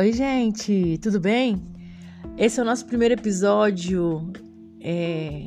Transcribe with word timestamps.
Oi, 0.00 0.14
gente, 0.14 0.96
tudo 1.02 1.20
bem? 1.20 1.62
Esse 2.38 2.58
é 2.58 2.62
o 2.62 2.64
nosso 2.64 2.86
primeiro 2.86 3.12
episódio. 3.12 4.32
É... 4.80 5.42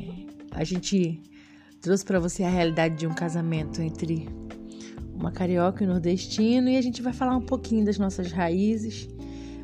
A 0.52 0.64
gente 0.64 1.20
trouxe 1.82 2.06
para 2.06 2.20
você 2.20 2.44
a 2.44 2.50
realidade 2.50 2.96
de 2.98 3.08
um 3.08 3.16
casamento 3.16 3.82
entre 3.82 4.30
uma 5.12 5.32
carioca 5.32 5.84
e 5.84 5.88
um 5.88 5.90
nordestino 5.90 6.70
e 6.70 6.78
a 6.78 6.82
gente 6.84 7.02
vai 7.02 7.12
falar 7.12 7.36
um 7.36 7.42
pouquinho 7.42 7.84
das 7.84 7.98
nossas 7.98 8.32
raízes. 8.32 9.10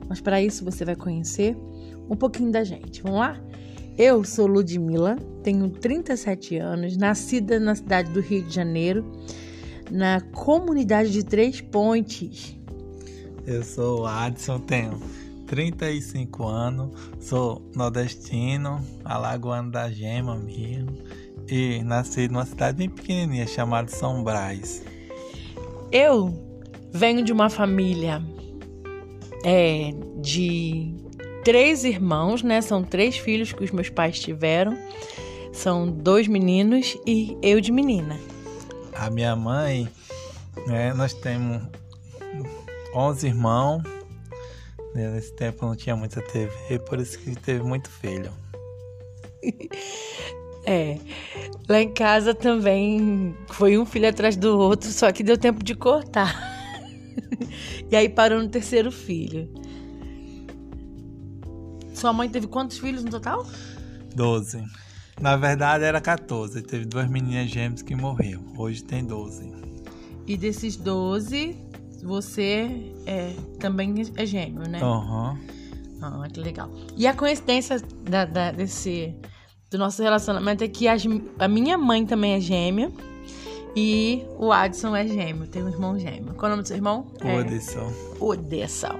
Mas 0.08 0.22
para 0.22 0.42
isso 0.42 0.66
você 0.66 0.84
vai 0.84 0.96
conhecer 0.96 1.56
um 2.10 2.16
pouquinho 2.16 2.52
da 2.52 2.64
gente. 2.64 3.04
Vamos 3.04 3.20
lá? 3.20 3.40
Eu 3.96 4.24
sou 4.24 4.48
Ludmilla, 4.48 5.18
tenho 5.44 5.70
37 5.70 6.58
anos, 6.58 6.98
nascida 6.98 7.60
na 7.60 7.76
cidade 7.76 8.10
do 8.12 8.22
Rio 8.22 8.42
de 8.42 8.56
Janeiro, 8.56 9.06
na 9.92 10.20
comunidade 10.20 11.12
de 11.12 11.24
Três 11.24 11.62
Pontes. 11.62 12.59
Eu 13.50 13.64
sou 13.64 14.02
o 14.02 14.06
Adson, 14.06 14.60
tenho 14.60 15.02
35 15.48 16.46
anos, 16.46 16.92
sou 17.20 17.60
nordestino, 17.76 18.80
alagoano 19.04 19.72
da 19.72 19.90
Gema 19.90 20.36
mesmo, 20.36 20.96
e 21.48 21.82
nasci 21.82 22.28
numa 22.28 22.46
cidade 22.46 22.78
bem 22.78 22.88
pequenininha 22.88 23.48
chamada 23.48 23.90
São 23.90 24.24
Brás. 24.24 24.84
Eu 25.92 26.32
venho 26.94 27.26
de 27.26 27.34
uma 27.34 27.50
família 27.50 28.22
é, 29.44 29.96
de 30.22 30.94
três 31.44 31.84
irmãos, 31.84 32.44
né? 32.44 32.62
São 32.62 32.84
três 32.84 33.18
filhos 33.18 33.52
que 33.52 33.64
os 33.64 33.72
meus 33.72 33.90
pais 33.90 34.20
tiveram. 34.20 34.78
São 35.52 35.90
dois 35.90 36.28
meninos 36.28 36.96
e 37.04 37.36
eu 37.42 37.60
de 37.60 37.72
menina. 37.72 38.16
A 38.96 39.10
minha 39.10 39.36
mãe, 39.36 39.90
né, 40.68 40.94
nós 40.94 41.14
temos 41.16 41.64
11 42.96 43.28
irmãos. 43.28 43.84
Nesse 44.96 45.34
tempo 45.34 45.66
não 45.66 45.76
tinha 45.76 45.96
muita 45.96 46.22
TV, 46.22 46.80
por 46.80 47.00
isso 47.00 47.20
que 47.20 47.36
teve 47.36 47.64
muito 47.64 47.90
filho. 47.90 48.32
É, 50.66 51.00
lá 51.68 51.82
em 51.82 51.92
casa 51.92 52.36
também 52.36 53.36
foi 53.48 53.76
um 53.78 53.86
filho 53.86 54.08
atrás 54.08 54.36
do 54.36 54.56
outro, 54.60 54.92
só 54.92 55.12
que 55.12 55.24
deu 55.24 55.36
tempo 55.36 55.64
de 55.64 55.74
cortar. 55.74 56.36
e 57.90 57.96
aí 57.96 58.08
parou 58.08 58.40
no 58.40 58.50
terceiro 58.50 58.92
filho. 58.92 59.50
Sua 61.94 62.14
mãe 62.14 62.30
teve 62.30 62.46
quantos 62.46 62.78
filhos 62.78 63.04
no 63.04 63.10
total? 63.10 63.48
Doze. 64.14 64.64
Na 65.20 65.36
verdade 65.36 65.86
era 65.86 66.00
14. 66.00 66.62
Teve 66.62 66.86
duas 66.86 67.10
meninas 67.10 67.50
gêmeas 67.50 67.82
que 67.82 67.96
morreram. 67.96 68.44
Hoje 68.56 68.84
tem 68.84 69.04
12. 69.04 69.52
E 70.28 70.38
desses 70.38 70.76
12, 70.78 71.58
você 72.04 72.92
é, 73.06 73.34
também 73.60 73.96
é 74.16 74.26
gêmeo, 74.26 74.68
né? 74.68 74.80
Aham. 74.82 75.32
Uhum. 75.32 75.60
Ah, 76.02 76.28
que 76.32 76.40
legal. 76.40 76.70
E 76.96 77.06
a 77.06 77.14
coincidência 77.14 77.82
da, 78.04 78.24
da, 78.26 78.52
desse, 78.52 79.14
do 79.70 79.78
nosso 79.78 80.02
relacionamento 80.02 80.64
é 80.64 80.68
que 80.68 80.88
as, 80.88 81.04
a 81.38 81.48
minha 81.48 81.78
mãe 81.78 82.06
também 82.06 82.36
é 82.36 82.40
gêmea 82.40 82.92
e 83.76 84.24
o 84.38 84.52
Adson 84.52 84.96
é 84.96 85.08
gêmeo, 85.08 85.48
tem 85.48 85.64
um 85.64 85.70
irmão 85.70 86.00
gêmeo. 86.00 86.34
Qual 86.36 86.44
é 86.44 86.48
o 86.48 86.50
nome 86.52 86.64
do 86.64 86.68
seu 86.68 86.78
irmão? 86.78 87.08
O 87.24 87.38
Odessão. 87.38 87.88
É... 87.88 88.24
Odessão. 88.24 89.00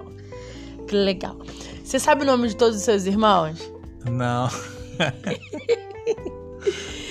Que 0.88 0.96
legal. 0.96 1.38
Você 1.84 2.00
sabe 2.00 2.24
o 2.24 2.26
nome 2.26 2.50
de 2.50 2.56
todos 2.56 2.78
os 2.78 2.84
seus 2.84 3.06
irmãos? 3.06 3.72
Não. 4.06 4.50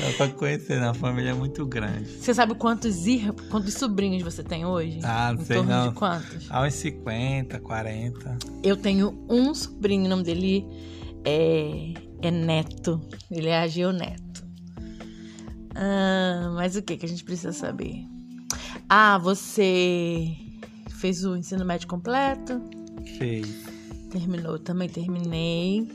Dá 0.01 0.13
pra 0.17 0.29
conhecer, 0.29 0.81
né? 0.81 0.89
A 0.89 0.95
família 0.95 1.31
é 1.31 1.35
muito 1.35 1.67
grande. 1.67 2.09
Você 2.09 2.33
sabe 2.33 2.55
quantos, 2.55 3.07
ir... 3.07 3.33
quantos 3.51 3.75
sobrinhos 3.75 4.23
você 4.23 4.45
tem 4.45 4.65
hoje? 4.65 5.01
Ah, 5.03 5.33
não 5.33 5.43
em 5.43 5.45
sei 5.45 5.57
torno 5.57 5.71
não. 5.71 5.89
de 5.89 5.95
quantos? 5.95 6.47
Há 6.49 6.63
uns 6.63 6.75
50, 6.75 7.59
40. 7.59 8.39
Eu 8.63 8.77
tenho 8.77 9.19
um 9.29 9.53
sobrinho, 9.53 10.07
o 10.07 10.09
nome 10.09 10.23
dele 10.23 10.65
é, 11.25 11.95
é 12.22 12.31
Neto. 12.31 13.00
Ele 13.31 13.49
é 13.49 13.59
Ageu 13.59 13.93
Neto. 13.93 14.47
Ah, 15.75 16.53
mas 16.55 16.77
o 16.77 16.83
que, 16.83 16.97
que 16.97 17.05
a 17.06 17.09
gente 17.09 17.25
precisa 17.25 17.53
saber? 17.53 18.06
Ah, 18.89 19.19
você 19.19 20.28
fez 21.01 21.25
o 21.25 21.37
ensino 21.37 21.65
médio 21.65 21.89
completo? 21.89 22.62
Fez. 23.19 23.67
Terminou, 24.11 24.59
também 24.59 24.89
terminei 24.89 25.89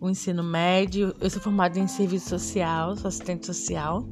o 0.00 0.08
ensino 0.08 0.42
médio. 0.42 1.14
Eu 1.20 1.30
sou 1.30 1.40
formada 1.40 1.78
em 1.78 1.86
serviço 1.86 2.28
social, 2.28 2.96
sou 2.96 3.08
assistente 3.08 3.46
social. 3.46 4.08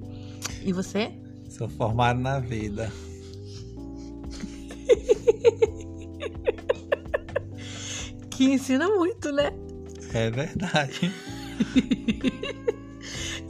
E 0.63 0.73
você? 0.73 1.13
Sou 1.49 1.69
formado 1.69 2.21
na 2.21 2.39
vida. 2.41 2.93
que 8.31 8.53
ensina 8.53 8.89
muito, 8.89 9.33
né? 9.33 9.51
É 10.13 10.31
verdade. 10.31 11.11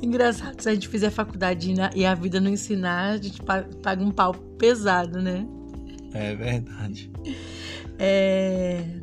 Engraçado, 0.02 0.60
se 0.60 0.68
a 0.68 0.74
gente 0.74 0.88
fizer 0.88 1.10
faculdade 1.10 1.74
e 1.94 2.04
a 2.04 2.14
vida 2.14 2.40
não 2.40 2.50
ensinar, 2.50 3.12
a 3.12 3.16
gente 3.16 3.40
paga 3.42 4.02
um 4.02 4.10
pau 4.10 4.34
pesado, 4.34 5.20
né? 5.20 5.46
É 6.12 6.34
verdade. 6.34 7.10
É... 7.98 8.95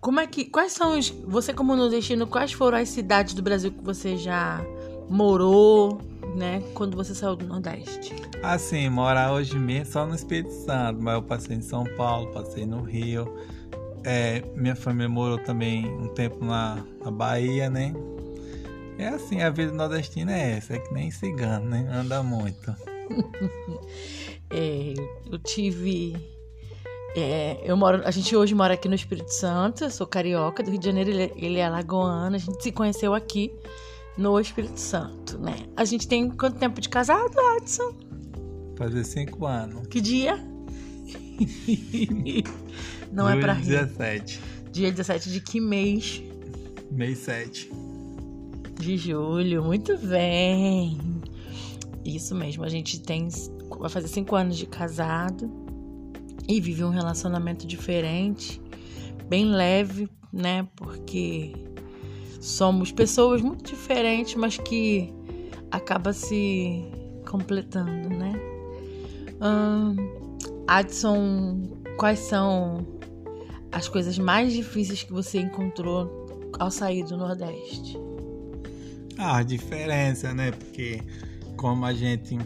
Como 0.00 0.18
é 0.18 0.26
que. 0.26 0.46
Quais 0.46 0.72
são 0.72 0.98
os. 0.98 1.10
Você, 1.10 1.52
como 1.52 1.76
nordestino, 1.76 2.26
quais 2.26 2.52
foram 2.52 2.78
as 2.78 2.88
cidades 2.88 3.34
do 3.34 3.42
Brasil 3.42 3.70
que 3.70 3.84
você 3.84 4.16
já 4.16 4.64
morou, 5.08 6.00
né? 6.34 6.62
Quando 6.74 6.96
você 6.96 7.14
saiu 7.14 7.36
do 7.36 7.46
Nordeste? 7.46 8.14
Assim, 8.42 8.88
morar 8.88 9.32
hoje 9.32 9.58
mesmo 9.58 9.92
só 9.92 10.06
no 10.06 10.14
Espírito 10.14 10.52
Santo, 10.52 11.02
mas 11.02 11.14
eu 11.14 11.22
passei 11.22 11.56
em 11.56 11.60
São 11.60 11.84
Paulo, 11.96 12.32
passei 12.32 12.64
no 12.64 12.82
Rio. 12.82 13.32
É, 14.02 14.42
minha 14.54 14.74
família 14.74 15.08
morou 15.08 15.38
também 15.38 15.86
um 15.86 16.08
tempo 16.08 16.42
na, 16.42 16.82
na 17.04 17.10
Bahia, 17.10 17.68
né? 17.68 17.92
É 18.98 19.08
assim, 19.08 19.42
a 19.42 19.50
vida 19.50 19.72
nordestina 19.72 20.32
é 20.32 20.56
essa, 20.56 20.74
é 20.74 20.78
que 20.78 20.92
nem 20.94 21.10
cigano, 21.10 21.68
né? 21.68 21.86
Anda 21.92 22.22
muito. 22.22 22.74
é, 24.48 24.94
eu 25.30 25.38
tive 25.38 26.39
é, 27.16 27.60
eu 27.64 27.76
moro, 27.76 28.02
a 28.04 28.10
gente 28.10 28.36
hoje 28.36 28.54
mora 28.54 28.74
aqui 28.74 28.88
no 28.88 28.94
Espírito 28.94 29.32
Santo, 29.32 29.84
eu 29.84 29.90
sou 29.90 30.06
carioca 30.06 30.62
do 30.62 30.70
Rio 30.70 30.78
de 30.78 30.86
Janeiro, 30.86 31.10
ele, 31.10 31.32
ele 31.36 31.58
é 31.58 31.64
alagoano, 31.64 32.36
a 32.36 32.38
gente 32.38 32.62
se 32.62 32.70
conheceu 32.70 33.14
aqui 33.14 33.52
no 34.16 34.38
Espírito 34.38 34.78
Santo, 34.78 35.38
né? 35.38 35.56
A 35.76 35.84
gente 35.84 36.06
tem 36.06 36.30
quanto 36.30 36.58
tempo 36.58 36.80
de 36.80 36.88
casado, 36.88 37.34
Adson? 37.56 37.94
Fazer 38.76 39.04
cinco 39.04 39.46
anos. 39.46 39.86
Que 39.88 40.00
dia? 40.00 40.36
Não 43.12 43.28
é 43.28 43.40
pra 43.40 43.54
rir. 43.54 43.66
17. 43.66 44.40
Dia 44.70 44.90
17 44.90 45.32
de 45.32 45.40
que 45.40 45.60
mês? 45.60 46.22
Mês 46.92 47.18
7. 47.18 47.70
De 48.78 48.96
julho, 48.96 49.64
muito 49.64 49.98
bem. 49.98 50.96
Isso 52.04 52.34
mesmo, 52.34 52.64
a 52.64 52.68
gente 52.68 53.00
tem. 53.00 53.28
Vai 53.78 53.90
fazer 53.90 54.08
cinco 54.08 54.36
anos 54.36 54.56
de 54.56 54.66
casado 54.66 55.69
e 56.50 56.60
vive 56.60 56.82
um 56.82 56.90
relacionamento 56.90 57.64
diferente, 57.64 58.60
bem 59.28 59.44
leve, 59.46 60.08
né? 60.32 60.66
Porque 60.74 61.52
somos 62.40 62.90
pessoas 62.90 63.40
muito 63.40 63.70
diferentes, 63.70 64.34
mas 64.34 64.58
que 64.58 65.14
acaba 65.70 66.12
se 66.12 66.84
completando, 67.28 68.08
né? 68.08 68.32
Hum, 69.40 69.94
Adson, 70.66 71.70
quais 71.96 72.18
são 72.18 72.84
as 73.70 73.88
coisas 73.88 74.18
mais 74.18 74.52
difíceis 74.52 75.04
que 75.04 75.12
você 75.12 75.38
encontrou 75.38 76.26
ao 76.58 76.68
sair 76.68 77.04
do 77.04 77.16
Nordeste? 77.16 77.96
Ah, 79.16 79.36
a 79.36 79.42
diferença, 79.44 80.34
né? 80.34 80.50
Porque 80.50 81.00
como 81.56 81.84
a 81.84 81.92
gente, 81.92 82.36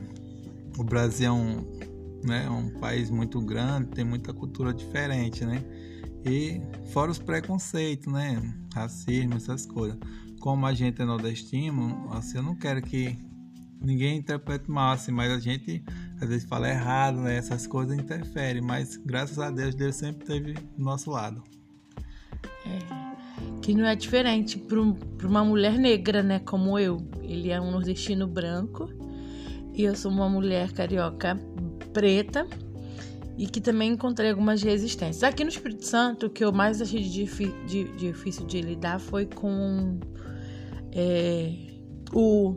o 0.76 0.84
Brasil 0.84 1.28
é 1.28 1.32
um 1.32 1.93
né? 2.26 2.44
É 2.46 2.50
um 2.50 2.70
país 2.80 3.10
muito 3.10 3.40
grande, 3.40 3.88
tem 3.88 4.04
muita 4.04 4.32
cultura 4.32 4.72
diferente, 4.72 5.44
né? 5.44 5.62
E 6.24 6.60
fora 6.92 7.10
os 7.10 7.18
preconceitos, 7.18 8.12
né? 8.12 8.40
Racismo, 8.74 9.34
essas 9.34 9.66
coisas. 9.66 9.98
Como 10.40 10.66
a 10.66 10.74
gente 10.74 11.00
é 11.00 11.04
nordestino, 11.04 12.08
assim, 12.12 12.38
eu 12.38 12.42
não 12.42 12.54
quero 12.54 12.82
que 12.82 13.16
ninguém 13.80 14.18
interprete 14.18 14.70
mal, 14.70 14.92
assim, 14.92 15.12
mas 15.12 15.30
a 15.30 15.38
gente 15.38 15.84
às 16.20 16.28
vezes 16.28 16.48
fala 16.48 16.68
errado, 16.68 17.20
né? 17.20 17.36
Essas 17.36 17.66
coisas 17.66 17.96
interferem, 17.96 18.62
mas 18.62 18.96
graças 18.96 19.38
a 19.38 19.50
Deus, 19.50 19.74
Deus 19.74 19.96
sempre 19.96 20.22
esteve 20.22 20.52
do 20.54 20.82
nosso 20.82 21.10
lado. 21.10 21.42
É, 22.66 23.04
que 23.60 23.74
não 23.74 23.86
é 23.86 23.94
diferente 23.94 24.58
para 24.58 24.80
uma 25.28 25.44
mulher 25.44 25.78
negra, 25.78 26.22
né? 26.22 26.38
Como 26.38 26.78
eu. 26.78 26.98
Ele 27.22 27.50
é 27.50 27.60
um 27.60 27.70
nordestino 27.70 28.26
branco 28.26 28.88
e 29.74 29.82
eu 29.82 29.94
sou 29.94 30.10
uma 30.10 30.28
mulher 30.28 30.72
carioca 30.72 31.38
preta 31.94 32.46
e 33.38 33.46
que 33.46 33.60
também 33.60 33.92
encontrei 33.92 34.30
algumas 34.30 34.62
resistências. 34.62 35.22
Aqui 35.22 35.42
no 35.42 35.50
Espírito 35.50 35.86
Santo, 35.86 36.26
o 36.26 36.30
que 36.30 36.44
eu 36.44 36.52
mais 36.52 36.82
achei 36.82 37.00
de, 37.00 37.24
difícil 37.96 38.46
de 38.46 38.60
lidar 38.60 39.00
foi 39.00 39.24
com 39.24 39.98
é, 40.92 41.52
o, 42.12 42.54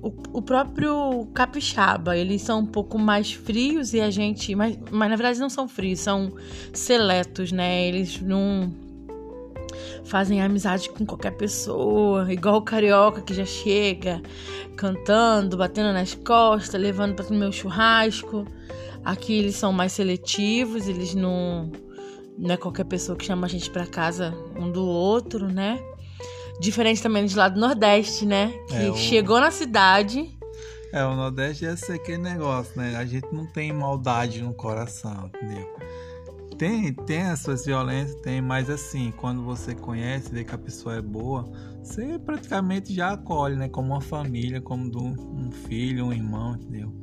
o, 0.00 0.12
o, 0.32 0.42
próprio 0.42 1.26
capixaba, 1.34 2.16
eles 2.16 2.42
são 2.42 2.60
um 2.60 2.66
pouco 2.66 2.98
mais 2.98 3.32
frios 3.32 3.92
e 3.92 4.00
a 4.00 4.10
gente. 4.10 4.54
Mas, 4.54 4.78
mas 4.90 5.10
na 5.10 5.16
verdade 5.16 5.38
não 5.38 5.50
são 5.50 5.68
frios, 5.68 6.00
são 6.00 6.32
seletos, 6.72 7.52
né? 7.52 7.86
Eles 7.88 8.20
não 8.20 8.72
fazem 10.04 10.42
amizade 10.42 10.88
com 10.90 11.04
qualquer 11.04 11.32
pessoa, 11.32 12.32
igual 12.32 12.56
o 12.56 12.62
carioca 12.62 13.20
que 13.20 13.34
já 13.34 13.44
chega 13.44 14.20
cantando, 14.76 15.56
batendo 15.56 15.92
nas 15.92 16.14
costas, 16.14 16.80
levando 16.80 17.14
para 17.14 17.26
o 17.26 17.34
meu 17.34 17.52
churrasco. 17.52 18.46
Aqui 19.04 19.38
eles 19.38 19.56
são 19.56 19.72
mais 19.72 19.92
seletivos, 19.92 20.88
eles 20.88 21.14
não. 21.14 21.70
Não 22.38 22.54
é 22.54 22.56
qualquer 22.56 22.84
pessoa 22.84 23.16
que 23.16 23.24
chama 23.24 23.46
a 23.46 23.50
gente 23.50 23.70
para 23.70 23.86
casa 23.86 24.34
um 24.56 24.70
do 24.70 24.84
outro, 24.84 25.48
né? 25.48 25.78
Diferente 26.60 27.02
também 27.02 27.26
de 27.26 27.36
lá 27.36 27.48
do 27.48 27.60
Nordeste, 27.60 28.24
né? 28.24 28.52
Que 28.68 28.86
é, 28.86 28.90
o... 28.90 28.96
chegou 28.96 29.38
na 29.38 29.50
cidade. 29.50 30.36
É, 30.92 31.04
o 31.04 31.14
Nordeste 31.14 31.66
é 31.66 31.72
aquele 31.94 32.18
negócio, 32.18 32.72
né? 32.76 32.96
A 32.96 33.04
gente 33.04 33.26
não 33.32 33.46
tem 33.46 33.72
maldade 33.72 34.42
no 34.42 34.54
coração, 34.54 35.30
entendeu? 35.34 35.68
Tem, 36.62 36.92
tem 36.92 37.22
as 37.22 37.40
suas 37.40 37.66
violências, 37.66 38.14
tem, 38.20 38.40
mas 38.40 38.70
assim, 38.70 39.12
quando 39.16 39.42
você 39.42 39.74
conhece, 39.74 40.30
vê 40.30 40.44
que 40.44 40.54
a 40.54 40.58
pessoa 40.58 40.94
é 40.94 41.02
boa, 41.02 41.42
você 41.82 42.20
praticamente 42.20 42.94
já 42.94 43.14
acolhe, 43.14 43.56
né? 43.56 43.68
Como 43.68 43.88
uma 43.88 44.00
família, 44.00 44.60
como 44.60 44.88
um 44.96 45.50
filho, 45.50 46.04
um 46.06 46.12
irmão, 46.12 46.54
entendeu? 46.54 46.94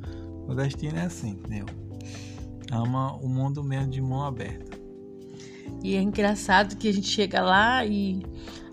O 0.44 0.46
nordestino 0.46 0.96
é 0.96 1.02
assim, 1.02 1.32
entendeu? 1.32 1.66
Ama 2.72 3.14
o 3.16 3.28
mundo 3.28 3.62
mesmo 3.62 3.90
de 3.90 4.00
mão 4.00 4.24
aberta. 4.24 4.78
E 5.84 5.94
é 5.94 6.00
engraçado 6.00 6.76
que 6.76 6.88
a 6.88 6.92
gente 6.94 7.08
chega 7.08 7.42
lá 7.42 7.84
e 7.84 8.22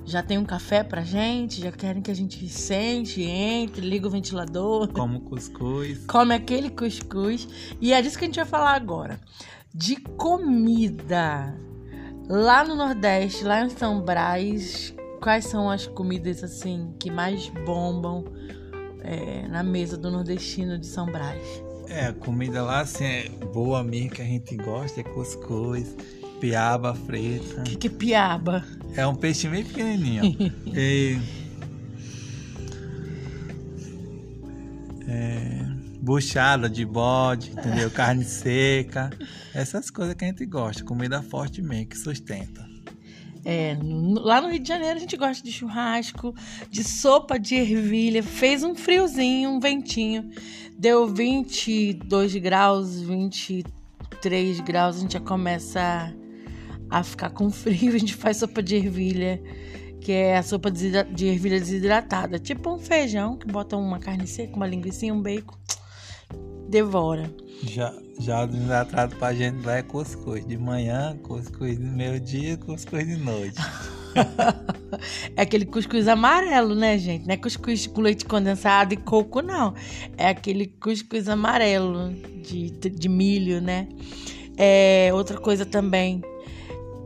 já 0.05 0.23
tem 0.23 0.37
um 0.37 0.45
café 0.45 0.85
pra 0.85 1.01
gente, 1.01 1.59
já 1.59 1.71
querem 1.73 2.01
que 2.01 2.11
a 2.11 2.15
gente 2.15 2.47
sente, 2.47 3.21
entre, 3.23 3.85
liga 3.85 4.07
o 4.07 4.09
ventilador. 4.09 4.87
Come 4.93 5.19
cuscuz. 5.19 6.05
Come 6.05 6.33
aquele 6.33 6.69
cuscuz. 6.69 7.45
E 7.81 7.91
é 7.91 8.01
disso 8.01 8.17
que 8.17 8.23
a 8.23 8.27
gente 8.27 8.37
vai 8.37 8.45
falar 8.45 8.73
agora. 8.73 9.19
De 9.77 9.95
comida. 9.95 11.55
Lá 12.27 12.63
no 12.63 12.75
Nordeste, 12.75 13.43
lá 13.43 13.63
em 13.63 13.69
São 13.69 14.01
Brás, 14.01 14.91
quais 15.21 15.45
são 15.45 15.69
as 15.69 15.85
comidas 15.85 16.43
assim 16.43 16.95
que 16.99 17.11
mais 17.11 17.47
bombam 17.63 18.25
é, 19.01 19.47
na 19.47 19.61
mesa 19.61 19.95
do 19.95 20.09
nordestino 20.09 20.79
de 20.79 20.87
São 20.87 21.05
Brás? 21.05 21.43
É, 21.87 22.07
a 22.07 22.13
comida 22.13 22.63
lá 22.63 22.79
assim 22.79 23.05
é 23.05 23.29
boa 23.53 23.83
mesmo 23.83 24.09
que 24.09 24.21
a 24.23 24.25
gente 24.25 24.57
gosta, 24.57 24.99
é 24.99 25.03
cuscuz 25.03 25.95
Piaba 26.39 26.95
frita. 26.95 27.61
O 27.61 27.63
que, 27.63 27.75
que 27.75 27.87
é 27.87 27.89
piaba? 27.91 28.63
É 28.95 29.05
um 29.05 29.15
peixe 29.15 29.47
bem 29.47 29.63
pequenininho. 29.63 30.35
e, 30.75 31.19
é, 35.07 35.65
buchada 36.07 36.69
de 36.69 36.85
bode, 36.85 37.51
entendeu? 37.51 37.91
Carne 37.91 38.23
seca. 38.23 39.09
Essas 39.53 39.89
coisas 39.89 40.15
que 40.15 40.23
a 40.23 40.27
gente 40.29 40.45
gosta. 40.45 40.81
Comida 40.81 41.21
forte 41.21 41.61
mesmo, 41.61 41.87
que 41.87 41.97
sustenta. 41.97 42.65
É, 43.43 43.77
lá 44.15 44.39
no 44.39 44.49
Rio 44.49 44.59
de 44.59 44.69
Janeiro 44.69 44.95
a 44.95 44.99
gente 45.01 45.17
gosta 45.17 45.43
de 45.43 45.51
churrasco, 45.51 46.33
de 46.69 46.81
sopa 46.81 47.37
de 47.37 47.55
ervilha. 47.55 48.23
Fez 48.23 48.63
um 48.63 48.73
friozinho, 48.73 49.49
um 49.49 49.59
ventinho. 49.59 50.29
Deu 50.79 51.07
22 51.07 52.37
graus, 52.37 53.01
23 53.01 54.61
graus. 54.61 54.95
A 54.95 54.99
gente 55.01 55.13
já 55.13 55.19
começa 55.19 56.13
a 56.89 57.03
ficar 57.03 57.31
com 57.31 57.51
frio, 57.51 57.91
a 57.95 57.97
gente 57.97 58.15
faz 58.15 58.37
sopa 58.37 58.63
de 58.63 58.77
ervilha, 58.77 59.41
que 59.99 60.13
é 60.13 60.37
a 60.37 60.43
sopa 60.43 60.71
de 60.71 61.25
ervilha 61.27 61.59
desidratada. 61.59 62.39
Tipo 62.39 62.75
um 62.75 62.79
feijão, 62.79 63.35
que 63.35 63.45
bota 63.45 63.75
uma 63.75 63.99
carne 63.99 64.25
seca, 64.25 64.55
uma 64.55 64.65
linguiça, 64.65 65.05
um 65.07 65.21
bacon. 65.21 65.57
Devora. 66.67 67.29
Já, 67.63 67.93
já 68.19 68.43
o 68.43 68.47
desidratado 68.47 69.15
pra 69.15 69.33
gente 69.33 69.65
lá 69.65 69.77
é 69.77 69.81
cuscuz. 69.81 70.45
De 70.45 70.57
manhã, 70.57 71.17
cuscuz 71.23 71.77
de 71.77 71.85
meio-dia, 71.85 72.57
cuscuz 72.57 73.05
de 73.05 73.17
noite. 73.17 73.57
é 75.35 75.41
aquele 75.41 75.65
cuscuz 75.65 76.07
amarelo, 76.07 76.75
né, 76.75 76.97
gente? 76.97 77.25
Não 77.25 77.33
é 77.33 77.37
cuscuz 77.37 77.87
com 77.87 78.01
leite 78.01 78.25
condensado 78.25 78.93
e 78.93 78.97
coco, 78.97 79.41
não. 79.41 79.73
É 80.17 80.27
aquele 80.27 80.67
cuscuz 80.67 81.27
amarelo 81.27 82.13
de, 82.41 82.69
de 82.69 83.09
milho, 83.09 83.61
né? 83.61 83.87
É, 84.57 85.09
outra 85.13 85.37
coisa 85.37 85.65
também 85.65 86.21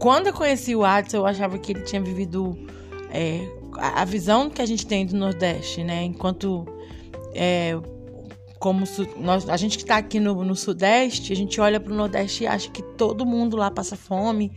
quando 0.02 0.26
eu 0.26 0.34
conheci 0.34 0.76
o 0.76 0.84
Adson, 0.84 1.18
eu 1.18 1.28
achava 1.28 1.60
que 1.60 1.72
ele 1.74 1.82
tinha 1.82 2.02
vivido 2.02 2.58
é, 3.12 3.48
a 3.78 4.04
visão 4.04 4.50
que 4.50 4.60
a 4.60 4.66
gente 4.66 4.84
tem 4.88 5.06
do 5.06 5.16
Nordeste, 5.16 5.84
né? 5.84 6.04
Enquanto 6.04 6.66
é, 7.36 7.80
como 8.62 8.86
nós, 9.18 9.50
a 9.50 9.58
gente 9.58 9.76
que 9.76 9.84
está 9.84 9.98
aqui 9.98 10.20
no, 10.20 10.46
no, 10.46 10.56
Sudeste, 10.56 11.34
a 11.34 11.36
gente 11.36 11.60
olha 11.60 11.80
para 11.80 11.92
o 11.92 11.96
Nordeste 11.96 12.44
e 12.44 12.48
acha 12.48 12.70
que 12.70 12.84
todo 12.84 13.26
mundo 13.26 13.58
lá 13.58 13.72
passa 13.72 13.96
fome, 13.96 14.52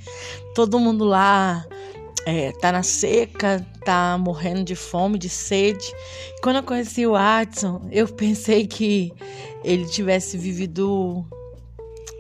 todo 0.55 0.79
mundo 0.79 1.07
lá 1.07 1.67
é, 2.27 2.53
tá 2.53 2.71
na 2.71 2.83
seca, 2.83 3.67
tá 3.83 4.19
morrendo 4.19 4.63
de 4.63 4.75
fome, 4.75 5.19
de 5.19 5.31
sede. 5.31 5.91
Quando 6.43 6.57
eu 6.57 6.63
conheci 6.63 7.07
o 7.07 7.17
Adson, 7.17 7.89
eu 7.91 8.07
pensei 8.07 8.67
que 8.67 9.11
ele 9.65 9.87
tivesse 9.87 10.37
vivido 10.37 11.27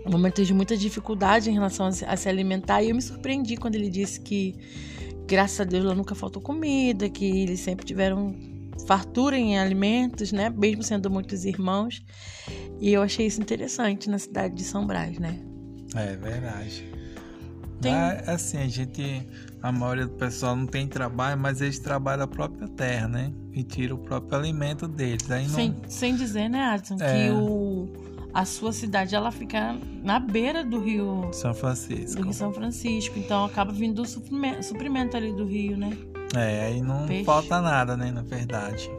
momentos 0.06 0.46
de 0.46 0.54
muita 0.54 0.78
dificuldade 0.78 1.50
em 1.50 1.52
relação 1.52 1.86
a 1.86 2.16
se 2.16 2.28
alimentar. 2.30 2.82
E 2.82 2.88
eu 2.88 2.96
me 2.96 3.02
surpreendi 3.02 3.58
quando 3.58 3.74
ele 3.74 3.90
disse 3.90 4.22
que, 4.22 4.54
graças 5.26 5.60
a 5.60 5.64
Deus, 5.64 5.84
lá 5.84 5.94
nunca 5.94 6.14
faltou 6.14 6.40
comida, 6.40 7.10
que 7.10 7.42
eles 7.42 7.60
sempre 7.60 7.84
tiveram 7.84 8.53
fartura 8.86 9.36
em 9.36 9.58
alimentos, 9.58 10.32
né? 10.32 10.50
Mesmo 10.50 10.82
sendo 10.82 11.10
muitos 11.10 11.44
irmãos. 11.44 12.02
E 12.80 12.92
eu 12.92 13.02
achei 13.02 13.26
isso 13.26 13.40
interessante 13.40 14.08
na 14.08 14.18
cidade 14.18 14.54
de 14.54 14.64
São 14.64 14.86
Brás, 14.86 15.18
né? 15.18 15.38
É 15.94 16.16
verdade. 16.16 16.92
Tem... 17.80 17.92
Assim, 18.26 18.58
a 18.58 18.68
gente, 18.68 19.26
a 19.62 19.70
maioria 19.70 20.06
do 20.06 20.14
pessoal 20.14 20.56
não 20.56 20.66
tem 20.66 20.86
trabalho, 20.86 21.38
mas 21.38 21.60
eles 21.60 21.78
trabalham 21.78 22.24
a 22.24 22.28
própria 22.28 22.66
terra, 22.68 23.08
né? 23.08 23.32
E 23.52 23.62
tiram 23.62 23.96
o 23.96 23.98
próprio 23.98 24.38
alimento 24.38 24.88
deles. 24.88 25.30
Aí 25.30 25.46
não... 25.46 25.54
sem, 25.54 25.76
sem 25.88 26.16
dizer, 26.16 26.48
né, 26.48 26.64
Adson, 26.64 26.96
é... 27.00 27.26
que 27.26 27.30
o 27.30 28.14
a 28.34 28.44
sua 28.44 28.72
cidade 28.72 29.14
ela 29.14 29.30
fica 29.30 29.78
na 30.02 30.18
beira 30.18 30.64
do 30.64 30.80
rio 30.80 31.30
São 31.32 31.54
Francisco. 31.54 32.16
Do 32.16 32.24
Rio 32.24 32.32
São 32.32 32.52
Francisco, 32.52 33.16
então 33.16 33.44
acaba 33.44 33.72
vindo 33.72 34.02
o 34.02 34.04
suprimento, 34.04 34.64
suprimento 34.64 35.16
ali 35.16 35.32
do 35.32 35.46
rio, 35.46 35.76
né? 35.76 35.96
É, 36.36 36.66
aí 36.66 36.80
não 36.80 37.06
Peixe. 37.06 37.24
falta 37.24 37.60
nada, 37.60 37.96
né, 37.96 38.10
na 38.10 38.22
verdade. 38.22 38.90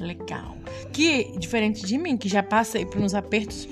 Legal. 0.00 0.56
Que 0.92 1.36
diferente 1.38 1.84
de 1.84 1.98
mim, 1.98 2.16
que 2.16 2.28
já 2.28 2.42
passei 2.42 2.84
por 2.84 3.00
uns 3.00 3.14
apertos, 3.14 3.68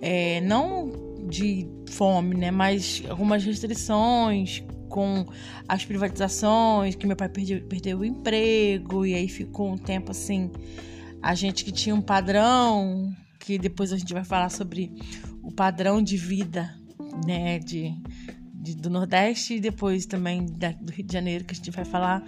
é, 0.00 0.40
não 0.40 0.90
de 1.28 1.68
fome, 1.90 2.36
né, 2.36 2.50
mas 2.50 3.02
algumas 3.08 3.44
restrições 3.44 4.62
com 4.88 5.26
as 5.68 5.84
privatizações, 5.84 6.94
que 6.94 7.06
meu 7.06 7.16
pai 7.16 7.28
perdeu, 7.28 7.60
perdeu 7.62 7.98
o 7.98 8.04
emprego 8.04 9.04
e 9.04 9.14
aí 9.14 9.28
ficou 9.28 9.72
um 9.72 9.76
tempo 9.76 10.12
assim, 10.12 10.50
a 11.20 11.34
gente 11.34 11.64
que 11.64 11.72
tinha 11.72 11.94
um 11.94 12.00
padrão 12.00 13.12
que 13.40 13.58
depois 13.58 13.92
a 13.92 13.96
gente 13.96 14.12
vai 14.12 14.24
falar 14.24 14.48
sobre 14.48 14.92
o 15.42 15.52
padrão 15.52 16.02
de 16.02 16.16
vida, 16.16 16.74
né, 17.26 17.58
de, 17.58 17.94
de 18.66 18.76
do 18.76 18.90
Nordeste 18.90 19.54
e 19.54 19.60
depois 19.60 20.06
também 20.06 20.44
da, 20.46 20.72
do 20.72 20.92
Rio 20.92 21.06
de 21.06 21.12
Janeiro, 21.12 21.44
que 21.44 21.52
a 21.52 21.56
gente 21.56 21.70
vai 21.70 21.84
falar 21.84 22.22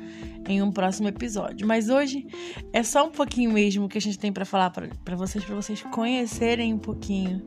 em 0.46 0.62
um 0.62 0.70
próximo 0.70 1.08
episódio. 1.08 1.66
Mas 1.66 1.88
hoje 1.88 2.26
é 2.72 2.82
só 2.82 3.06
um 3.06 3.10
pouquinho 3.10 3.52
mesmo 3.52 3.88
que 3.88 3.98
a 3.98 4.00
gente 4.00 4.18
tem 4.18 4.32
para 4.32 4.44
falar 4.44 4.70
para 4.70 5.16
vocês, 5.16 5.44
para 5.44 5.56
vocês 5.56 5.82
conhecerem 5.82 6.72
um 6.72 6.78
pouquinho 6.78 7.44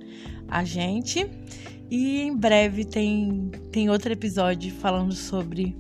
a 0.48 0.64
gente. 0.64 1.26
E 1.90 2.22
em 2.22 2.36
breve 2.36 2.86
tem, 2.86 3.52
tem 3.72 3.90
outro 3.90 4.12
episódio 4.12 4.74
falando 4.74 5.14
sobre 5.14 5.76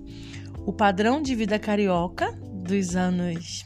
o 0.65 0.71
padrão 0.71 1.21
de 1.21 1.35
vida 1.35 1.59
carioca 1.59 2.31
dos 2.63 2.95
anos 2.95 3.65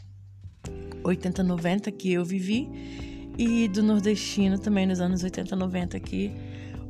80, 1.04 1.42
90 1.42 1.92
que 1.92 2.12
eu 2.12 2.24
vivi 2.24 2.68
e 3.38 3.68
do 3.68 3.82
nordestino 3.82 4.58
também 4.58 4.86
nos 4.86 5.00
anos 5.00 5.22
80, 5.22 5.54
90 5.54 6.00
que 6.00 6.32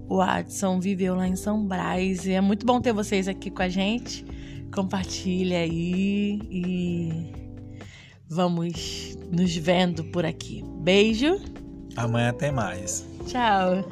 o 0.09 0.21
Adson 0.21 0.81
viveu 0.81 1.15
lá 1.15 1.27
em 1.27 1.37
São 1.37 1.67
Brás. 1.67 2.27
E 2.27 2.33
é 2.33 2.41
muito 2.41 2.65
bom 2.65 2.81
ter 2.81 2.93
vocês 2.93 3.29
aqui 3.29 3.51
com 3.51 3.63
a 3.63 3.69
gente. 3.69 4.25
Compartilha 4.75 5.59
aí 5.59 6.41
e 6.51 7.33
vamos 8.29 9.17
nos 9.31 9.57
vendo 9.57 10.05
por 10.05 10.25
aqui. 10.25 10.63
Beijo. 10.83 11.41
Amanhã 11.97 12.33
tem 12.33 12.53
mais. 12.53 13.07
Tchau. 13.27 13.85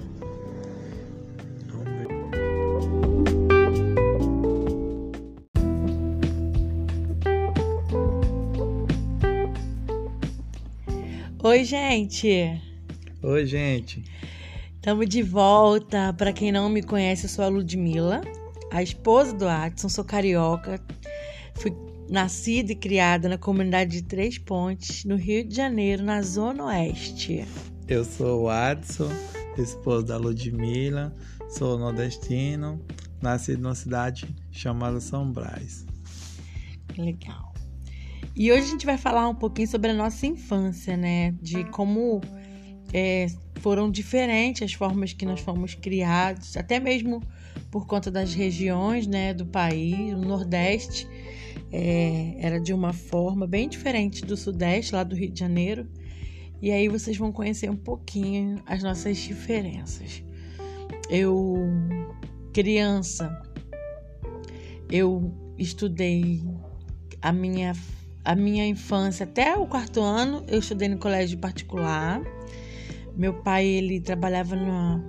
Oi, 11.43 11.63
gente. 11.63 12.61
Oi, 13.23 13.45
gente. 13.45 14.03
Estamos 14.85 15.09
de 15.09 15.23
volta. 15.23 16.13
Para 16.13 16.31
quem 16.31 16.53
não 16.53 16.69
me 16.69 16.83
conhece, 16.83 17.25
eu 17.25 17.31
sou 17.31 17.43
a 17.43 17.49
Ludmilla, 17.49 18.21
a 18.71 18.83
esposa 18.83 19.33
do 19.33 19.49
Adson, 19.49 19.89
sou 19.89 20.05
carioca. 20.05 20.79
Fui 21.55 21.75
nascida 22.07 22.73
e 22.73 22.77
criada 22.77 23.27
na 23.27 23.39
comunidade 23.39 23.93
de 23.93 24.03
Três 24.03 24.37
Pontes, 24.37 25.07
no 25.07 25.17
Rio 25.17 25.43
de 25.43 25.57
Janeiro, 25.57 26.05
na 26.05 26.21
Zona 26.21 26.67
Oeste. 26.67 27.47
Eu 27.89 28.05
sou 28.05 28.43
o 28.43 28.49
Adson, 28.51 29.09
esposo 29.57 30.05
da 30.05 30.19
Ludmilla, 30.19 31.15
sou 31.49 31.79
nordestino, 31.79 32.79
nascido 33.23 33.63
numa 33.63 33.75
cidade 33.75 34.29
chamada 34.51 35.01
São 35.01 35.33
Brás. 35.33 35.87
Legal. 36.99 37.55
E 38.37 38.53
hoje 38.53 38.65
a 38.65 38.71
gente 38.71 38.85
vai 38.85 38.99
falar 38.99 39.31
um 39.31 39.35
pouquinho 39.35 39.67
sobre 39.67 39.93
a 39.93 39.95
nossa 39.95 40.27
infância, 40.27 40.95
né? 40.95 41.33
De 41.41 41.65
como 41.71 42.21
é, 42.93 43.29
foram 43.65 43.91
diferentes 43.91 44.61
as 44.61 44.75
formas 44.75 45.15
que 45.15 45.25
nós 45.25 45.41
fomos 45.41 45.75
criados, 45.75 46.55
até 46.55 46.79
mesmo 46.79 47.23
por 47.71 47.87
conta 47.87 48.11
das 48.11 48.35
regiões, 48.35 49.07
né, 49.07 49.33
do 49.33 49.47
país. 49.47 50.13
O 50.13 50.19
Nordeste 50.19 51.09
é, 51.73 52.35
era 52.41 52.61
de 52.61 52.75
uma 52.75 52.93
forma 52.93 53.47
bem 53.47 53.67
diferente 53.67 54.23
do 54.23 54.37
Sudeste, 54.37 54.95
lá 54.95 55.03
do 55.03 55.17
Rio 55.17 55.31
de 55.31 55.41
Janeiro. 55.41 55.89
E 56.61 56.71
aí 56.71 56.89
vocês 56.89 57.17
vão 57.17 57.33
conhecer 57.33 57.71
um 57.71 57.77
pouquinho 57.77 58.63
as 58.67 58.83
nossas 58.83 59.17
diferenças. 59.17 60.23
Eu, 61.09 61.57
criança, 62.53 63.35
eu 64.91 65.33
estudei 65.57 66.45
a 67.23 67.33
minha 67.33 67.73
a 68.23 68.35
minha 68.35 68.67
infância 68.67 69.25
até 69.25 69.55
o 69.55 69.67
quarto 69.67 70.01
ano 70.01 70.45
eu 70.49 70.59
estudei 70.59 70.89
no 70.89 70.99
colégio 70.99 71.39
particular. 71.39 72.23
Meu 73.17 73.35
pai 73.43 73.67
ele 73.67 74.01
trabalhava 74.01 74.57
na, 74.57 75.03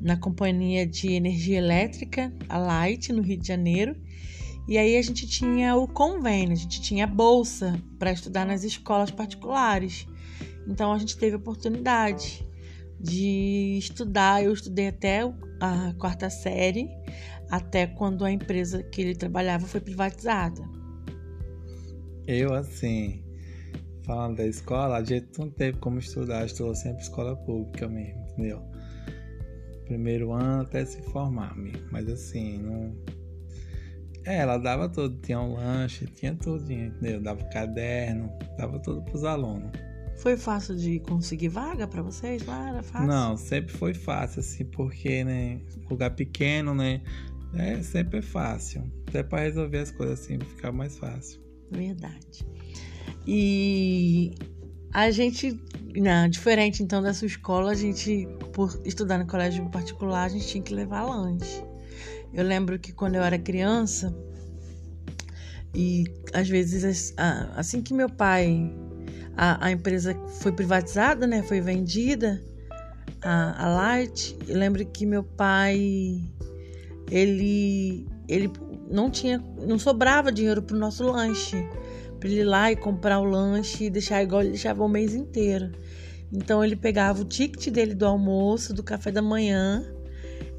na 0.00 0.16
companhia 0.16 0.86
de 0.86 1.12
energia 1.12 1.58
elétrica, 1.58 2.32
a 2.48 2.58
Light, 2.58 3.12
no 3.12 3.22
Rio 3.22 3.38
de 3.38 3.46
Janeiro. 3.46 3.96
E 4.68 4.78
aí 4.78 4.96
a 4.96 5.02
gente 5.02 5.26
tinha 5.26 5.74
o 5.76 5.88
convênio, 5.88 6.52
a 6.52 6.56
gente 6.56 6.80
tinha 6.80 7.06
bolsa 7.06 7.80
para 7.98 8.12
estudar 8.12 8.44
nas 8.44 8.62
escolas 8.64 9.10
particulares. 9.10 10.06
Então 10.68 10.92
a 10.92 10.98
gente 10.98 11.16
teve 11.16 11.34
a 11.34 11.38
oportunidade 11.38 12.46
de 13.00 13.76
estudar. 13.78 14.44
Eu 14.44 14.52
estudei 14.52 14.88
até 14.88 15.22
a 15.60 15.94
quarta 15.98 16.30
série, 16.30 16.88
até 17.50 17.86
quando 17.86 18.24
a 18.24 18.30
empresa 18.30 18.82
que 18.82 19.00
ele 19.00 19.14
trabalhava 19.14 19.66
foi 19.66 19.80
privatizada. 19.80 20.62
Eu, 22.26 22.54
assim, 22.54 23.24
falando 24.02 24.36
da 24.36 24.46
escola, 24.46 24.96
a 24.96 25.04
gente 25.04 25.38
não 25.38 25.50
teve 25.50 25.78
como 25.78 25.98
estudar, 25.98 26.44
estudou 26.46 26.74
sempre 26.74 27.02
escola 27.02 27.36
pública 27.36 27.88
mesmo, 27.88 28.20
entendeu? 28.32 28.62
Primeiro 29.86 30.32
ano 30.32 30.62
até 30.62 30.84
se 30.84 31.02
formar 31.02 31.56
mesmo, 31.56 31.86
mas 31.90 32.08
assim, 32.08 32.58
não. 32.58 32.96
É, 34.24 34.36
ela 34.38 34.56
dava 34.56 34.88
tudo, 34.88 35.18
tinha 35.20 35.40
um 35.40 35.54
lanche, 35.54 36.06
tinha 36.06 36.34
tudo, 36.34 36.70
entendeu? 36.72 37.20
Dava 37.20 37.44
caderno, 37.46 38.32
dava 38.56 38.78
tudo 38.78 39.02
pros 39.02 39.24
alunos. 39.24 39.70
Foi 40.16 40.36
fácil 40.36 40.76
de 40.76 41.00
conseguir 41.00 41.48
vaga 41.48 41.88
para 41.88 42.00
vocês 42.00 42.46
lá? 42.46 42.68
Era 42.68 42.82
fácil? 42.82 43.08
Não, 43.08 43.36
sempre 43.36 43.72
foi 43.72 43.92
fácil, 43.92 44.38
assim, 44.38 44.64
porque, 44.64 45.24
né, 45.24 45.60
lugar 45.90 46.14
pequeno, 46.14 46.74
né, 46.74 47.02
é, 47.54 47.82
sempre 47.82 48.20
é 48.20 48.22
fácil. 48.22 48.84
Até 49.08 49.22
para 49.22 49.42
resolver 49.42 49.78
as 49.78 49.90
coisas 49.90 50.20
assim, 50.20 50.38
ficar 50.38 50.70
mais 50.70 50.96
fácil. 50.96 51.42
Verdade. 51.70 52.46
E 53.26 54.34
a 54.92 55.10
gente, 55.10 55.58
não, 55.96 56.28
diferente 56.28 56.82
então 56.82 57.02
da 57.02 57.14
sua 57.14 57.26
escola, 57.26 57.70
a 57.72 57.74
gente, 57.74 58.28
por 58.52 58.80
estudar 58.84 59.18
no 59.18 59.26
colégio 59.26 59.68
particular, 59.70 60.24
a 60.24 60.28
gente 60.28 60.46
tinha 60.46 60.62
que 60.62 60.74
levar 60.74 61.04
lanche. 61.04 61.64
Eu 62.32 62.44
lembro 62.44 62.78
que 62.78 62.92
quando 62.92 63.14
eu 63.14 63.22
era 63.22 63.38
criança, 63.38 64.14
e 65.74 66.04
às 66.32 66.48
vezes, 66.48 67.14
assim 67.56 67.80
que 67.80 67.94
meu 67.94 68.08
pai, 68.08 68.70
a, 69.36 69.66
a 69.66 69.70
empresa 69.70 70.14
foi 70.40 70.52
privatizada, 70.52 71.26
né, 71.26 71.42
foi 71.42 71.60
vendida, 71.60 72.42
a, 73.22 73.66
a 73.66 73.74
Light, 73.74 74.36
eu 74.46 74.58
lembro 74.58 74.84
que 74.84 75.06
meu 75.06 75.22
pai, 75.22 76.20
ele, 77.10 78.06
ele 78.28 78.50
não 78.90 79.10
tinha, 79.10 79.42
não 79.66 79.78
sobrava 79.78 80.30
dinheiro 80.30 80.62
pro 80.62 80.76
nosso 80.76 81.04
lanche, 81.04 81.66
para 82.22 82.30
ele 82.30 82.40
ir 82.40 82.44
lá 82.44 82.70
e 82.70 82.76
comprar 82.76 83.18
o 83.18 83.24
lanche 83.24 83.86
e 83.86 83.90
deixar 83.90 84.22
igual 84.22 84.42
ele 84.42 84.50
deixava 84.50 84.84
o 84.84 84.88
mês 84.88 85.12
inteiro. 85.12 85.72
Então 86.32 86.64
ele 86.64 86.76
pegava 86.76 87.20
o 87.20 87.24
ticket 87.24 87.68
dele 87.68 87.96
do 87.96 88.06
almoço, 88.06 88.72
do 88.72 88.82
café 88.82 89.10
da 89.10 89.20
manhã, 89.20 89.84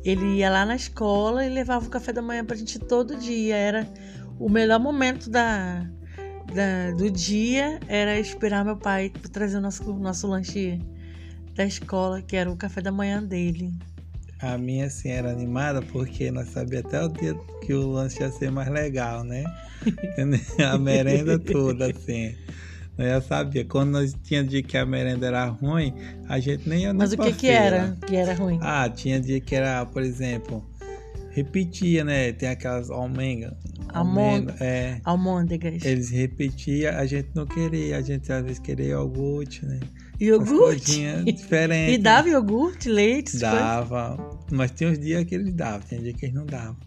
ele 0.04 0.26
ia 0.36 0.50
lá 0.50 0.66
na 0.66 0.76
escola 0.76 1.46
e 1.46 1.50
levava 1.50 1.88
o 1.88 1.90
café 1.90 2.12
da 2.12 2.22
manhã 2.22 2.44
pra 2.44 2.58
gente 2.58 2.78
todo 2.78 3.16
dia. 3.16 3.56
Era 3.56 3.88
o 4.38 4.50
melhor 4.50 4.78
momento 4.78 5.30
da, 5.30 5.90
da 6.54 6.92
do 6.92 7.10
dia 7.10 7.80
era 7.88 8.20
esperar 8.20 8.66
meu 8.66 8.76
pai 8.76 9.10
trazer 9.32 9.58
o 9.58 9.62
nosso, 9.62 9.94
nosso 9.94 10.28
lanche 10.28 10.82
da 11.56 11.64
escola, 11.64 12.22
que 12.22 12.36
era 12.36 12.52
o 12.52 12.58
café 12.58 12.82
da 12.82 12.92
manhã 12.92 13.24
dele. 13.24 13.72
A 14.44 14.58
minha, 14.58 14.88
assim, 14.88 15.10
era 15.10 15.32
animada 15.32 15.82
porque 15.82 16.30
nós 16.30 16.50
sabíamos 16.50 16.88
até 16.88 17.02
o 17.02 17.08
dia 17.08 17.34
que 17.66 17.74
o 17.74 17.92
lanche 17.92 18.22
ia 18.22 18.30
ser 18.30 18.52
mais 18.52 18.70
legal, 18.70 19.24
né? 19.24 19.42
a 20.60 20.78
merenda 20.78 21.40
toda, 21.40 21.90
assim. 21.90 22.36
Nós 22.98 23.08
já 23.08 23.22
sabia. 23.22 23.64
Quando 23.64 23.92
nós 23.92 24.14
tinha 24.22 24.44
dia 24.44 24.62
que 24.62 24.78
a 24.78 24.86
merenda 24.86 25.28
era 25.28 25.46
ruim, 25.46 25.94
a 26.28 26.42
gente 26.42 26.68
nem 26.68 26.82
ia 26.82 26.94
Mas 26.94 27.14
o 27.14 27.18
que 27.18 27.32
que 27.32 27.48
era 27.48 27.98
que 28.06 28.18
era 28.18 28.34
ruim? 28.34 28.60
Ah, 28.62 28.90
tinha 28.90 29.18
dia 29.18 29.40
que 29.40 29.56
era, 29.56 29.86
por 29.86 30.02
exemplo, 30.02 30.62
repetia, 31.32 32.04
né? 32.04 32.34
Tem 32.34 32.50
aquelas 32.50 32.90
almengas. 32.90 33.54
Almôndegas. 33.88 34.60
É, 34.60 35.00
almôndegas. 35.06 35.86
Eles 35.86 36.10
repetiam, 36.10 36.94
a 36.98 37.06
gente 37.06 37.30
não 37.34 37.46
queria. 37.46 37.98
A 37.98 38.02
gente 38.02 38.30
às 38.30 38.44
vezes 38.44 38.60
queria 38.60 38.88
iogurte, 38.88 39.66
né? 39.66 39.80
Iogurte? 40.20 41.24
diferente. 41.34 41.94
E 41.94 41.98
dava 41.98 42.30
iogurte, 42.30 42.90
leite? 42.90 43.38
Dava. 43.38 44.18
Mas 44.52 44.72
tinha 44.72 44.90
uns 44.90 45.00
dias 45.00 45.24
que 45.24 45.36
eles 45.36 45.54
davam, 45.54 45.88
tinha 45.88 46.02
dia 46.02 46.14
que 46.14 46.26
eles 46.26 46.36
não 46.36 46.46
davam. 46.46 46.78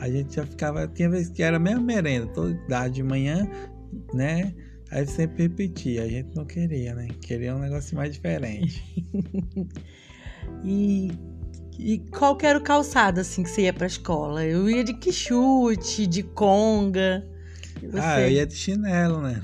A 0.00 0.10
gente 0.10 0.34
já 0.34 0.44
ficava, 0.44 0.86
tinha 0.88 1.08
vezes 1.08 1.30
que 1.30 1.42
era 1.42 1.56
a 1.56 1.60
mesma 1.60 1.80
merenda, 1.80 2.26
todo 2.28 2.56
dava 2.68 2.90
de 2.90 3.02
manhã, 3.02 3.48
né? 4.12 4.52
Aí 4.90 5.06
sempre 5.06 5.44
repetia, 5.44 6.02
a 6.02 6.08
gente 6.08 6.34
não 6.36 6.44
queria, 6.44 6.94
né? 6.94 7.08
Queria 7.20 7.54
um 7.54 7.58
negócio 7.58 7.96
mais 7.96 8.12
diferente. 8.12 8.82
e, 10.64 11.10
e 11.78 11.98
qual 12.10 12.36
que 12.36 12.46
era 12.46 12.58
o 12.58 12.62
calçado, 12.62 13.20
assim, 13.20 13.42
que 13.42 13.50
você 13.50 13.62
ia 13.62 13.72
pra 13.72 13.86
escola? 13.86 14.44
Eu 14.44 14.68
ia 14.68 14.84
de 14.84 14.94
quichute, 14.94 16.06
de 16.06 16.22
conga. 16.22 17.26
Ah, 17.94 18.20
eu 18.20 18.30
ia 18.30 18.46
de 18.46 18.54
chinelo, 18.54 19.20
né? 19.20 19.42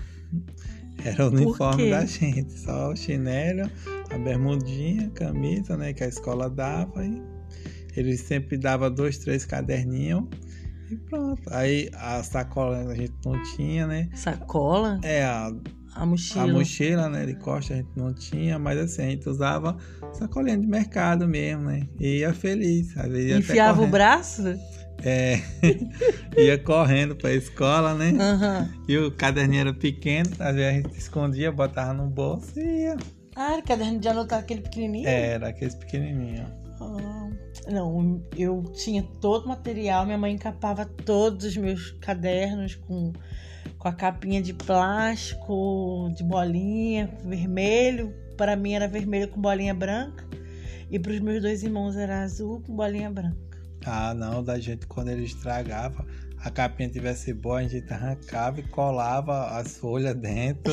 Era 1.05 1.27
o 1.27 1.31
uniforme 1.31 1.91
da 1.91 2.05
gente, 2.05 2.53
só 2.59 2.93
o 2.93 2.97
chinelo, 2.97 3.71
a 4.11 4.19
bermudinha, 4.19 5.07
a 5.07 5.11
camisa, 5.11 5.77
né, 5.77 5.93
que 5.93 6.05
a 6.05 6.09
escola 6.09 6.49
dava 6.49 7.05
e 7.05 7.23
ele 7.97 8.17
sempre 8.17 8.57
dava 8.57 8.91
dois, 8.91 9.19
três 9.19 9.45
caderninhos 9.45 10.25
e 10.91 10.97
pronto. 10.97 11.43
Aí 11.51 11.89
a 11.95 12.23
sacola 12.23 12.79
a 12.79 12.95
gente 12.95 13.15
não 13.25 13.41
tinha, 13.55 13.87
né? 13.87 14.09
Sacola? 14.15 15.01
É, 15.03 15.25
a, 15.25 15.53
a 15.95 16.07
mochila. 16.07 16.45
A 16.45 16.47
mochila, 16.47 17.09
né, 17.09 17.27
de 17.27 17.35
costa 17.35 17.75
a 17.75 17.77
gente 17.77 17.91
não 17.97 18.13
tinha, 18.13 18.59
mas 18.59 18.79
assim, 18.79 19.03
a 19.03 19.11
gente 19.11 19.29
usava 19.29 19.77
sacolinha 20.13 20.59
de 20.59 20.67
mercado 20.67 21.29
mesmo, 21.29 21.65
né? 21.65 21.87
E 21.99 22.19
ia 22.19 22.33
feliz. 22.33 22.97
Às 22.97 23.09
vezes 23.09 23.39
Enfiava 23.39 23.83
o 23.83 23.87
braço? 23.87 24.43
É, 25.05 25.41
ia 26.37 26.59
correndo 26.59 27.17
pra 27.17 27.33
escola, 27.33 27.95
né? 27.95 28.11
Uhum. 28.11 28.69
E 28.89 28.99
o 28.99 29.11
caderninho 29.11 29.63
era 29.63 29.75
pequeno, 29.75 30.31
às 30.39 30.55
vezes 30.55 30.69
a 30.69 30.73
gente 30.73 30.99
escondia, 30.99 31.51
botava 31.51 31.93
no 31.93 32.07
bolso 32.07 32.59
e 32.59 32.83
ia. 32.83 32.97
Ah, 33.35 33.55
era 33.55 33.63
caderno 33.63 33.99
de 33.99 34.09
anotar 34.09 34.41
aquele 34.41 34.61
pequenininho? 34.61 35.09
Era, 35.09 35.49
aquele 35.49 35.75
pequenininho. 35.77 36.47
Ah, 36.81 37.31
não, 37.71 38.23
eu 38.37 38.63
tinha 38.75 39.03
todo 39.21 39.45
o 39.45 39.49
material, 39.49 40.05
minha 40.05 40.19
mãe 40.19 40.35
encapava 40.35 40.85
todos 40.85 41.47
os 41.47 41.57
meus 41.57 41.93
cadernos 42.01 42.75
com, 42.75 43.13
com 43.79 43.89
a 43.89 43.93
capinha 43.93 44.43
de 44.43 44.53
plástico, 44.53 46.11
de 46.17 46.25
bolinha, 46.25 47.11
vermelho. 47.25 48.15
Para 48.37 48.57
mim 48.57 48.73
era 48.73 48.89
vermelho 48.89 49.29
com 49.29 49.41
bolinha 49.41 49.75
branca. 49.75 50.27
E 50.91 50.99
para 50.99 51.13
os 51.13 51.21
meus 51.21 51.41
dois 51.41 51.63
irmãos 51.63 51.97
era 51.97 52.23
azul 52.23 52.63
com 52.67 52.75
bolinha 52.75 53.11
branca. 53.11 53.50
Ah, 53.85 54.15
não, 54.15 54.43
da 54.43 54.59
gente 54.59 54.87
quando 54.87 55.09
ele 55.09 55.25
estragava, 55.25 56.07
a 56.39 56.51
capinha 56.51 56.89
tivesse 56.89 57.33
boa, 57.33 57.59
a 57.59 57.69
gente 57.69 57.93
arrancava 57.93 58.61
e 58.61 58.63
colava 58.63 59.59
as 59.59 59.77
folhas 59.77 60.15
dentro. 60.15 60.73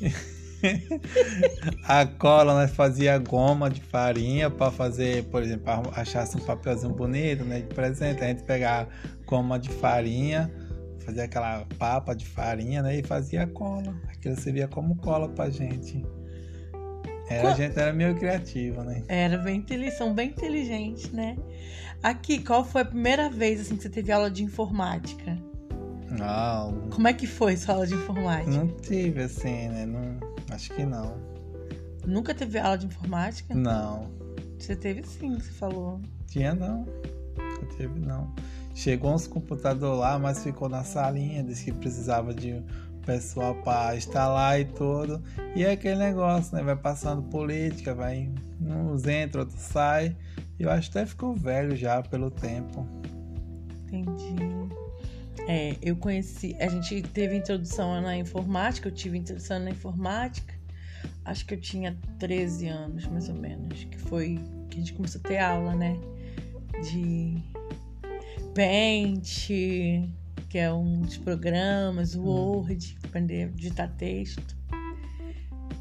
a 1.84 2.06
cola 2.06 2.54
nós 2.54 2.70
fazia 2.70 3.18
goma 3.18 3.68
de 3.68 3.82
farinha 3.82 4.48
para 4.48 4.70
fazer, 4.70 5.24
por 5.24 5.42
exemplo, 5.42 5.72
achasse 5.94 6.36
um 6.36 6.40
papelzinho 6.40 6.94
bonito, 6.94 7.44
né, 7.44 7.60
de 7.60 7.74
presente, 7.74 8.22
a 8.22 8.28
gente 8.28 8.44
pegava 8.44 8.88
goma 9.26 9.58
de 9.58 9.70
farinha, 9.70 10.50
fazia 11.04 11.24
aquela 11.24 11.66
papa 11.78 12.14
de 12.14 12.26
farinha, 12.26 12.82
né, 12.82 12.98
e 12.98 13.02
fazia 13.02 13.46
cola. 13.46 13.94
Aquilo 14.08 14.36
servia 14.36 14.68
como 14.68 14.96
cola 14.96 15.28
pra 15.28 15.50
gente. 15.50 16.04
Era, 17.38 17.52
a 17.52 17.54
gente 17.54 17.78
era 17.78 17.92
meio 17.92 18.14
criativa, 18.14 18.84
né? 18.84 19.02
Era 19.08 19.38
bem, 19.38 19.64
são 19.96 20.12
bem 20.12 20.28
inteligentes, 20.28 21.10
né? 21.10 21.36
Aqui, 22.02 22.42
qual 22.42 22.64
foi 22.64 22.82
a 22.82 22.84
primeira 22.84 23.30
vez 23.30 23.60
assim 23.60 23.76
que 23.76 23.82
você 23.82 23.88
teve 23.88 24.10
aula 24.10 24.30
de 24.30 24.42
informática? 24.42 25.38
Não. 26.10 26.88
Como 26.90 27.08
é 27.08 27.12
que 27.12 27.26
foi 27.26 27.56
sua 27.56 27.74
aula 27.74 27.86
de 27.86 27.94
informática? 27.94 28.50
Não 28.50 28.68
tive, 28.68 29.22
assim, 29.22 29.68
né? 29.68 29.86
Não, 29.86 30.18
acho 30.50 30.72
que 30.74 30.84
não. 30.84 31.16
Nunca 32.06 32.34
teve 32.34 32.58
aula 32.58 32.76
de 32.76 32.86
informática? 32.86 33.54
Não. 33.54 34.10
Você 34.58 34.76
teve 34.76 35.02
sim, 35.04 35.38
você 35.38 35.50
falou. 35.52 36.00
Tinha 36.26 36.54
não. 36.54 36.86
Nunca 37.36 37.66
teve 37.76 37.98
não. 37.98 38.34
Chegou 38.74 39.14
uns 39.14 39.26
computadores 39.26 39.98
lá, 39.98 40.18
mas 40.18 40.42
ficou 40.42 40.68
na 40.68 40.82
salinha, 40.82 41.42
disse 41.42 41.66
que 41.66 41.72
precisava 41.72 42.32
de 42.34 42.62
pessoal 43.04 43.54
para 43.56 43.96
instalar 43.96 44.60
e 44.60 44.64
tudo. 44.64 45.22
E 45.54 45.64
é 45.64 45.72
aquele 45.72 45.96
negócio, 45.96 46.54
né? 46.56 46.62
Vai 46.62 46.76
passando 46.76 47.22
política, 47.22 47.94
vai. 47.94 48.30
Uns 48.60 49.06
entra, 49.06 49.42
outros 49.42 49.60
sai. 49.60 50.16
Eu 50.58 50.70
acho 50.70 50.90
que 50.90 50.98
até 50.98 51.06
ficou 51.06 51.34
velho 51.34 51.76
já 51.76 52.02
pelo 52.02 52.30
tempo. 52.30 52.86
Entendi. 53.86 54.36
É, 55.48 55.76
eu 55.82 55.96
conheci. 55.96 56.56
A 56.60 56.68
gente 56.68 57.02
teve 57.02 57.36
introdução 57.36 58.00
na 58.00 58.16
informática, 58.16 58.88
eu 58.88 58.92
tive 58.92 59.18
introdução 59.18 59.58
na 59.58 59.70
informática. 59.70 60.54
Acho 61.24 61.46
que 61.46 61.54
eu 61.54 61.60
tinha 61.60 61.96
13 62.18 62.68
anos, 62.68 63.06
mais 63.06 63.28
ou 63.28 63.34
menos. 63.34 63.84
Que 63.84 63.98
foi 63.98 64.38
que 64.70 64.76
a 64.76 64.80
gente 64.80 64.92
começou 64.92 65.20
a 65.24 65.28
ter 65.28 65.38
aula, 65.38 65.74
né? 65.74 65.96
De 66.82 67.42
Paint, 68.54 69.50
que 70.52 70.58
é 70.58 70.70
um 70.70 71.00
dos 71.00 71.16
programas, 71.16 72.14
o 72.14 72.24
Word, 72.24 72.98
aprender 73.02 73.44
a 73.44 73.48
digitar 73.48 73.90
texto. 73.96 74.54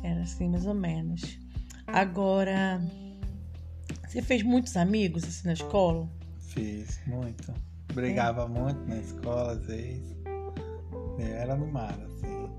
Era 0.02 0.22
assim, 0.22 0.48
mais 0.48 0.66
ou 0.66 0.74
menos. 0.74 1.38
Agora, 1.86 2.82
você 4.08 4.22
fez 4.22 4.44
muitos 4.44 4.78
amigos 4.78 5.26
assim 5.26 5.48
na 5.48 5.54
escola? 5.54 6.10
Fiz, 6.40 7.02
muito. 7.06 7.54
Brigava 7.94 8.44
é. 8.44 8.48
muito 8.48 8.80
na 8.88 8.98
escola, 9.00 9.52
às 9.52 9.66
vezes. 9.66 10.16
Era 11.20 11.54
animado, 11.54 12.02
assim. 12.06 12.50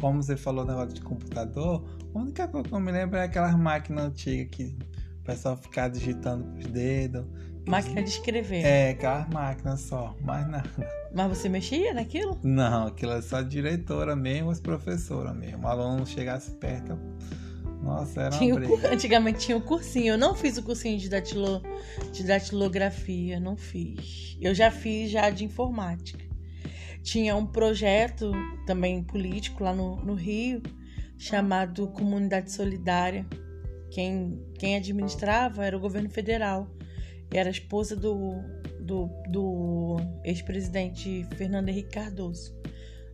Como 0.00 0.20
você 0.20 0.36
falou 0.36 0.64
no 0.64 0.72
negócio 0.72 0.94
de 0.94 1.00
computador, 1.00 1.88
a 2.12 2.18
única 2.18 2.48
coisa 2.48 2.68
que 2.68 2.74
eu 2.74 2.80
me 2.80 2.90
lembro 2.90 3.18
é 3.20 3.22
aquelas 3.22 3.54
máquinas 3.54 4.06
antigas 4.06 4.48
que 4.50 4.76
o 5.20 5.22
pessoal 5.22 5.56
ficava 5.56 5.90
digitando 5.90 6.42
com 6.42 6.58
os 6.58 6.66
dedos. 6.66 7.24
Máquina 7.66 8.02
de 8.02 8.10
escrever. 8.10 8.64
É, 8.64 8.90
aquelas 8.90 9.28
máquinas 9.28 9.80
só, 9.80 10.14
mais 10.20 10.48
nada. 10.48 10.70
Mas 11.12 11.28
você 11.28 11.48
mexia 11.48 11.92
naquilo? 11.92 12.38
Não, 12.42 12.86
aquilo 12.86 13.12
é 13.12 13.22
só 13.22 13.42
diretora 13.42 14.14
mesmo, 14.14 14.50
as 14.50 14.60
professoras 14.60 15.34
mesmo. 15.34 15.64
O 15.64 15.66
aluno 15.66 16.06
chegasse 16.06 16.52
perto, 16.52 16.96
nossa, 17.82 18.22
era 18.22 18.30
tinha 18.36 18.54
uma 18.54 18.60
briga. 18.60 18.92
Antigamente 18.92 19.38
tinha 19.38 19.56
o 19.56 19.60
um 19.60 19.62
cursinho. 19.62 20.14
Eu 20.14 20.18
não 20.18 20.34
fiz 20.34 20.56
o 20.58 20.62
cursinho 20.62 20.98
de, 20.98 21.08
datilo, 21.08 21.62
de 22.12 22.24
datilografia, 22.24 23.38
não 23.38 23.56
fiz. 23.56 24.36
Eu 24.40 24.54
já 24.54 24.70
fiz 24.70 25.10
já 25.10 25.30
de 25.30 25.44
informática. 25.44 26.24
Tinha 27.02 27.36
um 27.36 27.46
projeto 27.46 28.32
também 28.66 29.02
político 29.02 29.62
lá 29.62 29.72
no, 29.72 29.96
no 30.04 30.14
Rio, 30.14 30.60
chamado 31.16 31.86
Comunidade 31.88 32.50
Solidária. 32.50 33.24
Quem, 33.90 34.40
quem 34.58 34.76
administrava 34.76 35.64
era 35.64 35.76
o 35.76 35.80
governo 35.80 36.10
federal. 36.10 36.68
Era 37.30 37.50
esposa 37.50 37.96
do, 37.96 38.40
do, 38.80 39.10
do 39.28 39.96
ex-presidente 40.24 41.26
Fernando 41.36 41.68
Henrique 41.68 41.90
Cardoso. 41.90 42.54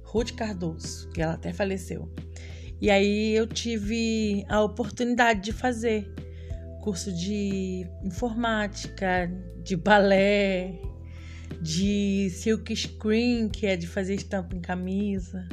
Ruth 0.03 0.33
Cardoso, 0.33 1.09
que 1.11 1.23
ela 1.23 1.35
até 1.35 1.53
faleceu. 1.53 2.13
E 2.81 2.91
aí 2.91 3.35
eu 3.35 3.47
tive 3.47 4.45
a 4.49 4.61
oportunidade 4.61 5.41
de 5.41 5.53
fazer 5.53 6.13
curso 6.83 7.13
de 7.13 7.87
informática, 8.03 9.31
de 9.63 9.77
balé, 9.77 10.81
de 11.61 12.29
silk 12.31 12.75
screen, 12.75 13.49
que 13.49 13.67
é 13.67 13.77
de 13.77 13.87
fazer 13.87 14.15
estampa 14.15 14.57
em 14.57 14.61
camisa. 14.61 15.49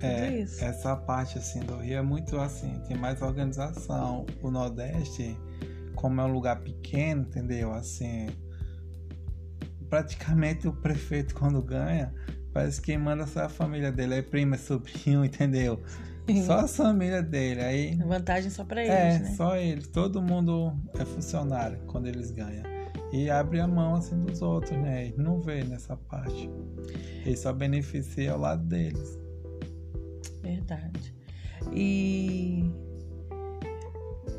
É, 0.00 0.40
essa 0.40 0.94
parte 0.94 1.38
assim 1.38 1.60
do 1.60 1.76
Rio 1.76 1.98
é 1.98 2.02
muito 2.02 2.36
assim, 2.38 2.82
tem 2.86 2.96
mais 2.96 3.22
organização. 3.22 4.26
O 4.42 4.50
Nordeste, 4.50 5.36
como 5.96 6.20
é 6.20 6.24
um 6.24 6.32
lugar 6.32 6.60
pequeno, 6.60 7.22
entendeu? 7.22 7.72
Assim, 7.72 8.28
praticamente 9.88 10.68
o 10.68 10.72
prefeito 10.72 11.34
quando 11.34 11.60
ganha, 11.60 12.14
parece 12.52 12.80
que 12.80 12.96
manda 12.96 13.26
só 13.26 13.44
a 13.44 13.48
família 13.48 13.90
dele, 13.90 14.14
é 14.14 14.22
prima, 14.22 14.54
é 14.54 14.58
sobrinho, 14.58 15.24
entendeu? 15.24 15.82
Só 16.44 16.60
a 16.60 16.68
família 16.68 17.22
dele. 17.22 17.60
Aí, 17.60 17.96
Vantagem 17.96 18.50
só 18.50 18.64
para 18.64 18.82
é, 18.82 19.14
eles, 19.14 19.20
né? 19.20 19.34
só 19.36 19.56
eles. 19.56 19.86
Todo 19.88 20.20
mundo 20.20 20.72
é 20.98 21.04
funcionário 21.04 21.78
quando 21.86 22.06
eles 22.08 22.30
ganham. 22.30 22.64
E 23.12 23.30
abre 23.30 23.60
a 23.60 23.68
mão 23.68 23.94
assim 23.94 24.18
dos 24.18 24.42
outros, 24.42 24.76
né? 24.76 25.06
E 25.06 25.16
não 25.16 25.40
vê 25.40 25.62
nessa 25.62 25.96
parte. 25.96 26.50
Ele 27.24 27.36
só 27.36 27.52
beneficia 27.52 28.32
ao 28.32 28.40
lado 28.40 28.64
deles. 28.64 29.18
Verdade. 30.42 31.14
E 31.72 32.68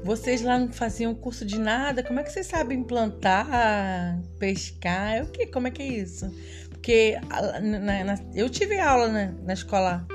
vocês 0.07 0.41
lá 0.41 0.57
não 0.57 0.71
faziam 0.71 1.13
curso 1.13 1.45
de 1.45 1.59
nada? 1.59 2.01
Como 2.01 2.17
é 2.17 2.23
que 2.23 2.31
vocês 2.31 2.47
sabem 2.47 2.81
plantar, 2.81 4.17
pescar? 4.39 5.23
O 5.23 5.27
que? 5.27 5.47
Como 5.47 5.67
é 5.67 5.71
que 5.71 5.81
é 5.81 5.85
isso? 5.85 6.33
Porque 6.69 7.19
na, 7.61 8.05
na, 8.05 8.15
eu 8.33 8.49
tive 8.49 8.79
aula 8.79 9.09
na, 9.09 9.31
na 9.43 9.53
escola 9.53 10.07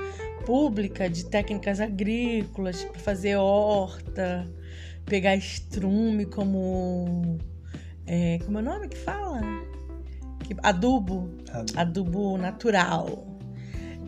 pública 0.47 1.11
de 1.11 1.27
técnicas 1.27 1.79
agrícolas 1.79 2.83
para 2.85 3.01
fazer 3.01 3.37
horta, 3.37 4.51
pegar 5.05 5.37
estrume 5.37 6.25
como 6.25 7.39
é, 8.07 8.39
como 8.47 8.59
é 8.59 8.63
o 8.63 8.65
nome 8.65 8.89
que 8.89 8.97
fala? 8.97 9.43
Que, 10.43 10.57
adubo, 10.63 11.31
adubo, 11.53 11.79
adubo 11.79 12.39
natural. 12.39 13.32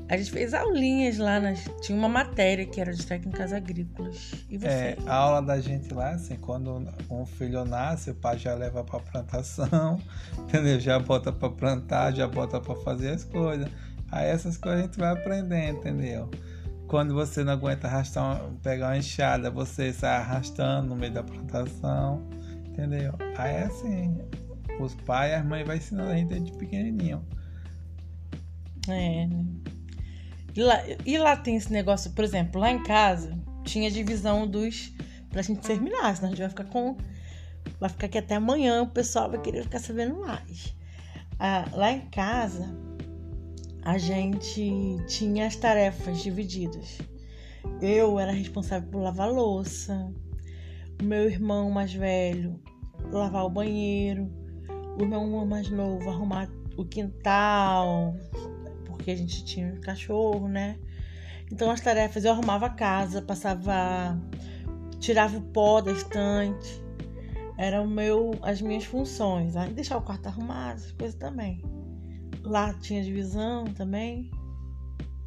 A 0.09 0.17
gente 0.19 0.31
fez 0.31 0.53
aulinhas 0.53 1.17
lá, 1.17 1.40
nas, 1.40 1.64
tinha 1.81 1.97
uma 1.97 2.09
matéria 2.09 2.67
que 2.67 2.79
era 2.79 2.93
de 2.93 3.05
técnicas 3.07 3.53
agrícolas. 3.53 4.35
E 4.51 4.59
você? 4.59 4.67
É, 4.67 4.99
a 5.07 5.14
aula 5.14 5.40
da 5.40 5.59
gente 5.59 5.95
lá, 5.95 6.11
assim, 6.11 6.37
quando 6.37 6.87
um 7.11 7.25
filho 7.25 7.64
nasce, 7.64 8.11
o 8.11 8.14
pai 8.14 8.38
já 8.38 8.55
leva 8.55 8.85
para 8.85 9.01
plantação, 9.01 9.99
entendeu? 10.40 10.79
Já 10.79 10.99
bota 10.99 11.33
para 11.33 11.49
plantar, 11.49 12.12
já 12.14 12.29
bota 12.29 12.61
para 12.61 12.75
fazer 12.77 13.12
as 13.12 13.25
coisas. 13.25 13.67
Aí 14.12 14.29
essas 14.29 14.59
coisas 14.59 14.81
a 14.81 14.85
gente 14.85 14.99
vai 14.99 15.12
aprendendo, 15.12 15.79
entendeu? 15.79 16.31
Quando 16.87 17.14
você 17.14 17.43
não 17.43 17.55
aguenta 17.55 17.87
arrastar, 17.87 18.43
pegar 18.62 18.88
uma 18.88 18.99
enxada, 18.99 19.51
você 19.51 19.90
sai 19.90 20.17
arrastando 20.19 20.90
no 20.90 20.97
meio 20.97 21.12
da 21.14 21.23
plantação, 21.23 22.23
entendeu? 22.67 23.14
Aí 23.38 23.55
é 23.55 23.62
assim, 23.64 24.19
os 24.79 24.95
pais 24.95 25.33
e 25.33 25.35
as 25.35 25.45
mães 25.47 25.67
vão 25.67 25.75
ensinando 25.75 26.11
a 26.11 26.14
gente 26.14 26.29
desde 26.29 26.53
pequenininho. 26.53 27.25
É, 28.87 29.27
né? 29.27 29.45
E 30.55 30.62
lá, 30.62 30.83
e 31.05 31.19
lá 31.19 31.37
tem 31.37 31.57
esse 31.57 31.73
negócio, 31.73 32.12
por 32.12 32.25
exemplo, 32.25 32.61
lá 32.61 32.71
em 32.71 32.83
casa 32.83 33.37
tinha 33.64 33.90
divisão 33.90 34.47
dos. 34.47 34.93
pra 35.31 35.43
gente 35.43 35.61
terminar, 35.61 36.14
senão 36.14 36.29
a 36.29 36.31
gente 36.31 36.40
vai 36.40 36.49
ficar 36.49 36.64
com. 36.64 36.97
Vai 37.81 37.88
ficar 37.88 38.07
aqui 38.07 38.19
até 38.19 38.37
amanhã, 38.37 38.83
o 38.83 38.88
pessoal 38.88 39.31
vai 39.31 39.40
querer 39.40 39.62
ficar 39.62 39.81
sabendo 39.81 40.21
mais. 40.21 40.77
Ah, 41.38 41.64
lá 41.73 41.90
em 41.90 42.09
casa, 42.11 42.77
a 43.83 43.99
gente 43.99 44.99
tinha 45.09 45.47
as 45.47 45.57
tarefas 45.57 46.23
divididas. 46.23 46.99
Eu 47.81 48.19
era 48.21 48.31
responsável 48.31 48.88
por 48.90 49.01
lavar 49.01 49.31
louça, 49.31 50.12
o 51.01 51.05
meu 51.05 51.25
irmão 51.29 51.71
mais 51.71 51.93
velho 51.93 52.61
lavar 53.11 53.45
o 53.45 53.51
banheiro, 53.51 54.31
o 54.99 55.05
meu 55.05 55.21
irmão 55.21 55.47
mais 55.47 55.69
novo 55.71 56.09
arrumar 56.09 56.49
o 56.77 56.85
quintal, 56.85 58.14
porque 59.05 59.11
a 59.11 59.17
gente 59.17 59.45
tinha 59.45 59.71
cachorro, 59.81 60.49
né? 60.49 60.79
Então 61.53 61.71
as 61.71 61.79
tarefas 61.79 62.25
eu 62.25 62.33
arrumava 62.33 62.67
a 62.67 62.71
casa, 62.71 63.21
passava, 63.21 64.19
tirava 64.99 65.37
o 65.37 65.43
pó 65.43 65.83
da 65.83 65.93
estante, 65.93 66.83
era 67.59 67.83
o 67.83 67.87
meu, 67.87 68.31
as 68.40 68.62
minhas 68.62 68.85
funções, 68.85 69.57
aí 69.57 69.71
deixar 69.75 69.99
o 69.99 70.03
quarto 70.03 70.27
arrumado, 70.27 70.77
essas 70.77 70.93
coisas 70.93 71.14
também. 71.17 71.62
Lá 72.43 72.73
tinha 72.73 73.05
divisão 73.05 73.64
também? 73.64 74.31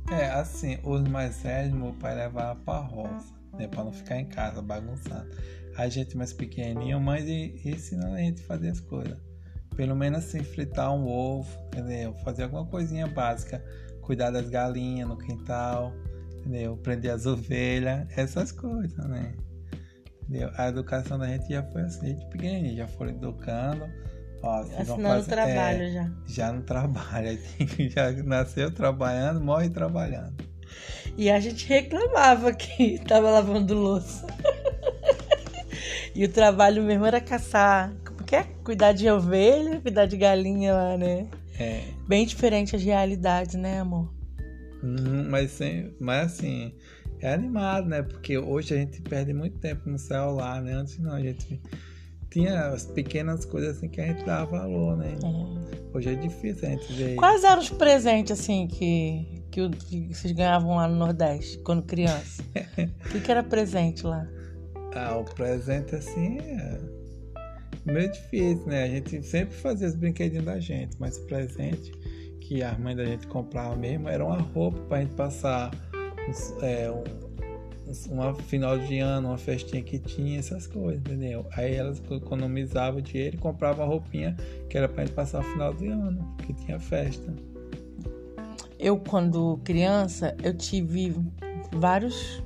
É, 0.10 0.26
assim, 0.30 0.80
os 0.84 1.04
mais 1.04 1.40
velhos, 1.44 1.74
meu 1.74 1.94
pai 1.94 2.16
levava 2.16 2.60
pra 2.60 2.80
roça, 2.80 3.32
né? 3.54 3.68
Pra 3.68 3.84
não 3.84 3.92
ficar 3.92 4.20
em 4.20 4.26
casa 4.26 4.60
bagunçando. 4.60 5.30
A 5.78 5.88
gente 5.88 6.18
mais 6.18 6.34
pequenininho, 6.34 7.00
mas 7.00 7.30
ensinando 7.30 8.16
a 8.16 8.20
gente 8.20 8.42
fazer 8.42 8.70
as 8.70 8.80
coisas. 8.80 9.27
Pelo 9.78 9.96
menos 9.96 10.26
assim, 10.26 10.44
fritar 10.44 10.94
um 10.94 11.08
ovo, 11.08 11.50
entendeu? 11.68 12.14
Fazer 12.26 12.44
alguma 12.44 12.66
coisinha 12.66 13.08
básica. 13.08 13.64
Cuidar 14.02 14.32
das 14.32 14.50
galinhas 14.50 15.08
no 15.08 15.18
quintal, 15.18 15.94
entendeu? 16.40 16.76
Prender 16.78 17.12
as 17.12 17.26
ovelhas, 17.26 18.06
essas 18.18 18.52
coisas, 18.52 18.98
né? 19.08 19.34
Entendeu? 20.24 20.52
A 20.58 20.68
educação 20.68 21.18
da 21.18 21.28
gente 21.28 21.48
já 21.48 21.64
foi 21.64 21.84
assim, 21.84 22.08
gente 22.08 22.26
pequenininho, 22.30 22.76
já 22.76 22.88
foram 22.88 23.12
educando 23.12 23.86
Ó, 24.42 24.62
Assinando 24.62 25.02
fazer, 25.02 25.32
trabalho 25.32 25.84
é, 25.84 25.92
já. 25.92 26.12
Já 26.28 26.52
no 26.52 26.62
trabalho. 26.62 27.40
Já 27.90 28.12
nasceu 28.24 28.72
trabalhando, 28.72 29.42
morre 29.42 29.70
trabalhando. 29.70 30.36
E 31.18 31.30
a 31.30 31.40
gente 31.40 31.68
reclamava 31.68 32.54
que 32.54 33.00
tava 33.08 33.32
lavando 33.32 33.74
louça. 33.74 34.28
e 36.14 36.24
o 36.24 36.30
trabalho 36.30 36.84
mesmo 36.84 37.06
era 37.06 37.20
caçar. 37.20 37.92
Como 38.28 38.30
que 38.30 38.36
é? 38.36 38.44
Cuidar 38.62 38.92
de 38.92 39.10
ovelha, 39.10 39.80
cuidar 39.80 40.06
de 40.06 40.18
galinha 40.18 40.74
lá, 40.74 40.98
né? 40.98 41.28
É. 41.58 41.84
Bem 42.06 42.26
diferente 42.26 42.76
as 42.76 42.84
realidades, 42.84 43.56
né, 43.56 43.80
amor? 43.80 44.14
Uhum, 44.84 45.30
mas, 45.30 45.58
mas 45.98 46.34
assim, 46.34 46.74
é 47.22 47.34
animado, 47.34 47.88
né? 47.88 48.02
Porque 48.02 48.38
hoje 48.38 48.74
a 48.74 48.78
gente 48.78 49.02
perde 49.02 49.34
muito 49.34 49.58
tempo 49.60 49.90
no 49.90 49.98
celular, 49.98 50.62
né? 50.62 50.74
Antes 50.74 51.00
não, 51.00 51.14
a 51.14 51.22
gente 51.22 51.62
tinha 52.30 52.68
as 52.68 52.86
pequenas 52.86 53.46
coisas 53.46 53.78
assim 53.78 53.88
que 53.88 54.02
a 54.02 54.08
gente 54.08 54.26
dava 54.26 54.60
valor, 54.60 54.98
né? 54.98 55.14
É. 55.24 55.98
Hoje 55.98 56.10
é 56.10 56.16
difícil 56.16 56.68
a 56.68 56.72
gente 56.72 56.94
ver. 56.94 57.16
Quais 57.16 57.46
eram 57.46 57.62
os 57.62 57.70
presentes 57.70 58.38
assim 58.38 58.68
que, 58.68 59.42
que, 59.50 59.70
que 59.70 60.14
vocês 60.14 60.34
ganhavam 60.34 60.76
lá 60.76 60.86
no 60.86 60.98
Nordeste 60.98 61.60
quando 61.60 61.82
criança? 61.84 62.44
O 63.08 63.10
que, 63.10 63.22
que 63.22 63.32
era 63.32 63.42
presente 63.42 64.06
lá? 64.06 64.28
Ah, 64.94 65.16
o 65.16 65.24
presente 65.24 65.96
assim 65.96 66.40
é 66.40 66.97
meio 67.92 68.12
difícil, 68.12 68.66
né? 68.66 68.84
A 68.84 68.88
gente 68.88 69.24
sempre 69.24 69.56
fazia 69.56 69.88
os 69.88 69.96
brinquedinhos 69.96 70.46
da 70.46 70.60
gente, 70.60 70.96
mas 71.00 71.18
o 71.18 71.26
presente 71.26 71.92
que 72.42 72.64
a 72.64 72.78
mãe 72.78 72.96
da 72.96 73.06
gente 73.06 73.28
comprava 73.28 73.76
mesmo 73.76 74.08
era 74.08 74.24
uma 74.24 74.38
roupa 74.38 74.80
pra 74.88 75.02
gente 75.02 75.16
passar 75.16 75.72
é, 76.62 76.90
um, 76.90 77.04
uma 78.14 78.34
final 78.36 78.78
de 78.78 79.00
ano, 79.00 79.30
uma 79.30 79.38
festinha 79.38 79.82
que 79.82 80.00
tinha, 80.00 80.40
essas 80.40 80.68
coisas, 80.68 81.00
entendeu? 81.00 81.46
Aí 81.54 81.76
elas 81.76 82.02
economizavam 82.10 83.02
dinheiro 83.02 83.36
e 83.36 83.40
compravam 83.40 83.86
a 83.86 83.88
roupinha 83.88 84.36
que 84.70 84.78
era 84.78 84.88
pra 84.88 85.06
gente 85.06 85.14
passar 85.14 85.42
o 85.42 85.44
final 85.44 85.74
de 85.74 85.88
ano, 85.88 86.36
que 86.46 86.54
tinha 86.54 86.80
festa. 86.80 87.34
Eu, 88.80 88.98
quando 88.98 89.60
criança, 89.64 90.36
eu 90.44 90.56
tive 90.56 91.16
vários. 91.74 92.44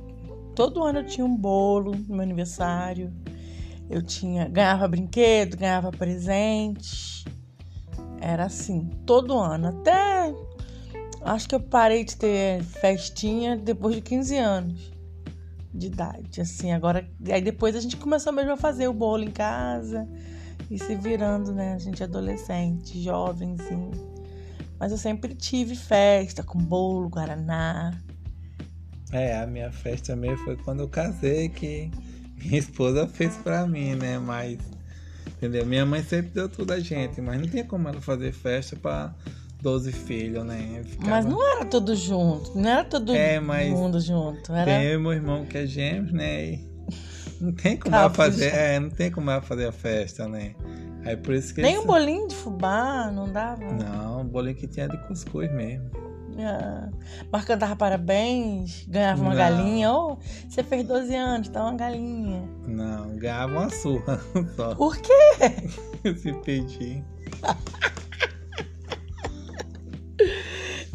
Todo 0.56 0.84
ano 0.84 1.00
eu 1.00 1.06
tinha 1.06 1.26
um 1.26 1.36
bolo 1.36 1.92
no 1.92 2.16
meu 2.16 2.22
aniversário. 2.22 3.12
Eu 3.92 4.02
tinha. 4.02 4.48
Ganhava 4.48 4.88
brinquedo, 4.88 5.58
ganhava 5.58 5.92
presente. 5.92 7.26
Era 8.22 8.46
assim, 8.46 8.90
todo 9.06 9.38
ano. 9.38 9.68
Até 9.68 10.34
acho 11.24 11.50
que 11.50 11.54
eu 11.54 11.60
parei 11.60 12.06
de 12.06 12.16
ter 12.16 12.64
festinha 12.64 13.58
depois 13.58 13.96
de 13.96 14.02
15 14.02 14.38
anos 14.38 14.92
de 15.74 15.88
idade. 15.88 16.40
Assim, 16.40 16.72
agora. 16.72 17.06
Aí 17.30 17.42
depois 17.42 17.76
a 17.76 17.82
gente 17.82 17.98
começou 17.98 18.32
mesmo 18.32 18.54
a 18.54 18.58
fazer 18.58 18.88
o 18.88 18.94
bolo 18.94 19.24
em 19.24 19.32
casa 19.32 20.08
e 20.70 20.80
se 20.80 20.96
virando, 20.96 21.52
né? 21.52 21.74
A 21.74 21.80
gente 21.80 22.02
adolescente, 22.02 23.02
jovenzinho. 23.02 23.92
Mas 24.80 24.92
eu 24.92 24.98
sempre 24.98 25.36
tive 25.36 25.76
festa 25.76 26.44
com 26.44 26.58
bolo, 26.58 27.10
guaraná. 27.10 27.94
É, 29.12 29.38
a 29.38 29.46
minha 29.46 29.72
festa 29.72 30.16
mesmo 30.16 30.38
foi 30.46 30.56
quando 30.56 30.80
eu 30.80 30.88
casei 30.88 31.50
que 31.50 31.92
minha 32.42 32.60
esposa 32.60 33.08
fez 33.08 33.36
pra 33.38 33.66
mim, 33.68 33.96
né? 33.96 34.20
Mas 34.20 34.58
Entendeu? 35.42 35.66
Minha 35.66 35.86
mãe 35.88 36.04
sempre 36.04 36.30
deu 36.30 36.48
tudo 36.48 36.72
a 36.72 36.80
gente, 36.80 37.20
mas 37.20 37.40
não 37.40 37.48
tinha 37.48 37.64
como 37.64 37.88
ela 37.90 38.00
fazer 38.00 38.32
festa 38.32 38.76
para 38.76 39.12
12 39.60 39.92
filhos, 39.92 40.46
né? 40.46 40.84
Ficava... 40.86 41.10
Mas 41.10 41.26
não 41.26 41.56
era 41.56 41.66
tudo 41.66 41.96
junto, 41.96 42.56
não 42.56 42.70
era 42.70 42.84
todo 42.84 43.12
é, 43.12 43.40
mundo 43.40 44.00
junto. 44.00 44.54
Era... 44.54 44.66
Tem 44.66 45.00
meu 45.00 45.14
irmão 45.14 45.44
que 45.46 45.58
é 45.58 45.66
gêmeo, 45.66 46.14
né? 46.14 46.46
E 46.46 46.72
não 47.42 47.54
tem 47.54 47.76
como 47.76 47.96
ela 47.96 48.10
fazer, 48.12 48.54
é, 48.54 48.80
não 48.80 48.92
tem 48.92 49.10
como 49.10 49.32
ela 49.32 49.42
fazer 49.42 49.66
a 49.66 49.72
festa, 49.72 50.28
né? 50.28 50.54
Aí 51.04 51.18
por 51.18 51.34
isso 51.34 51.56
que 51.56 51.62
Nem 51.64 51.74
eles... 51.74 51.84
um 51.84 51.88
bolinho 51.88 52.28
de 52.28 52.36
fubá 52.36 53.12
não 53.12 53.32
dava? 53.32 53.66
Não, 53.66 54.22
um 54.22 54.28
bolinho 54.28 54.56
que 54.56 54.68
tinha 54.68 54.88
de 54.88 54.98
cuscuz 55.08 55.52
mesmo. 55.52 55.90
Ah, 56.40 56.90
mas 57.32 57.46
cantava 57.46 57.76
parabéns, 57.76 58.86
ganhava 58.88 59.22
uma 59.22 59.32
não. 59.32 59.38
galinha. 59.38 59.92
Oh, 59.92 60.18
você 60.48 60.64
fez 60.64 60.88
12 60.88 61.16
anos, 61.16 61.50
dá 61.50 61.64
uma 61.64 61.76
galinha. 61.76 62.44
Não, 62.68 63.16
ganhava 63.18 63.52
uma 63.52 63.70
surra 63.70 64.20
só. 64.56 64.76
Por 64.76 64.98
quê? 64.98 65.14
Se 66.16 66.34
pedir. 66.44 67.04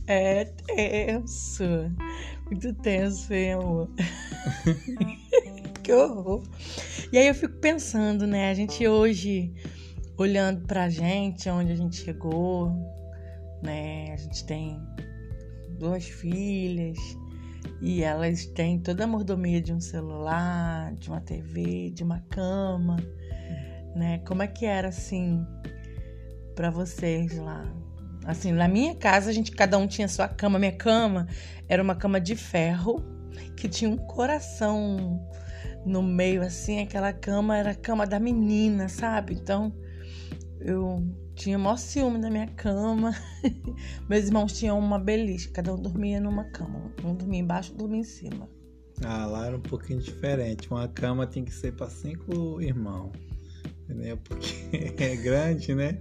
É 0.09 0.45
tenso. 0.45 1.65
Muito 2.45 2.73
tenso, 2.75 3.35
hein, 3.35 3.55
amor? 3.55 3.91
que 5.83 5.93
horror. 5.93 6.43
E 7.13 7.19
aí 7.19 7.27
eu 7.27 7.35
fico 7.35 7.55
pensando, 7.57 8.25
né? 8.25 8.51
A 8.51 8.55
gente 8.55 8.87
hoje, 8.87 9.53
olhando 10.17 10.65
pra 10.65 10.89
gente, 10.89 11.51
onde 11.51 11.73
a 11.73 11.75
gente 11.75 11.97
chegou, 11.97 12.71
né? 13.63 14.13
A 14.13 14.17
gente 14.17 14.47
tem 14.47 14.81
duas 15.77 16.05
filhas 16.05 16.99
e 17.81 18.03
elas 18.03 18.47
têm 18.47 18.79
toda 18.79 19.05
a 19.05 19.07
mordomia 19.07 19.61
de 19.61 19.73
um 19.73 19.81
celular, 19.81 20.95
de 20.95 21.09
uma 21.09 21.21
TV, 21.21 21.91
de 21.91 22.03
uma 22.03 22.21
cama, 22.31 22.97
né? 23.95 24.19
Como 24.27 24.43
é 24.43 24.47
que 24.47 24.65
era 24.65 24.89
assim 24.89 25.47
para 26.55 26.71
vocês 26.71 27.37
lá? 27.37 27.65
Assim, 28.25 28.51
na 28.51 28.67
minha 28.67 28.95
casa 28.95 29.31
a 29.31 29.33
gente 29.33 29.53
cada 29.53 29.79
um 29.79 29.87
tinha 29.87 30.09
sua 30.09 30.29
cama. 30.29 30.59
Minha 30.59 30.73
cama 30.73 31.29
era 31.69 31.83
uma 31.83 31.95
cama 31.95 32.21
de 32.21 32.35
ferro 32.35 33.03
que 33.57 33.69
tinha 33.69 33.91
um 33.91 33.97
coração 33.97 35.21
no 35.85 36.03
meio 36.03 36.43
assim, 36.43 36.81
aquela 36.81 37.13
cama 37.13 37.57
era 37.57 37.71
a 37.71 37.75
cama 37.75 38.07
da 38.07 38.19
menina, 38.19 38.89
sabe? 38.89 39.35
Então, 39.35 39.73
eu 40.61 41.01
tinha 41.37 41.59
maior 41.59 41.77
ciúme 41.77 42.19
da 42.19 42.31
minha 42.31 42.49
cama. 42.49 43.15
Meus 44.09 44.25
irmãos 44.25 44.53
tinham 44.53 44.79
uma 44.79 44.99
beliche, 44.99 45.51
cada 45.51 45.73
um 45.73 45.81
dormia 45.81 46.19
numa 46.19 46.45
cama. 46.45 46.91
Um 47.05 47.15
dormia 47.15 47.41
embaixo, 47.41 47.73
um 47.75 47.77
dormia 47.77 48.01
em 48.01 48.05
cima. 48.05 48.49
Ah, 49.05 49.27
lá 49.27 49.47
era 49.47 49.57
um 49.57 49.61
pouquinho 49.61 50.01
diferente. 50.01 50.69
Uma 50.71 50.89
cama 50.89 51.27
tinha 51.27 51.45
que 51.45 51.53
ser 51.53 51.73
para 51.73 51.91
cinco 51.91 52.61
irmãos. 52.61 53.13
Entendeu? 53.85 54.17
Porque 54.17 54.55
é 54.99 55.15
grande, 55.17 55.75
né? 55.75 55.99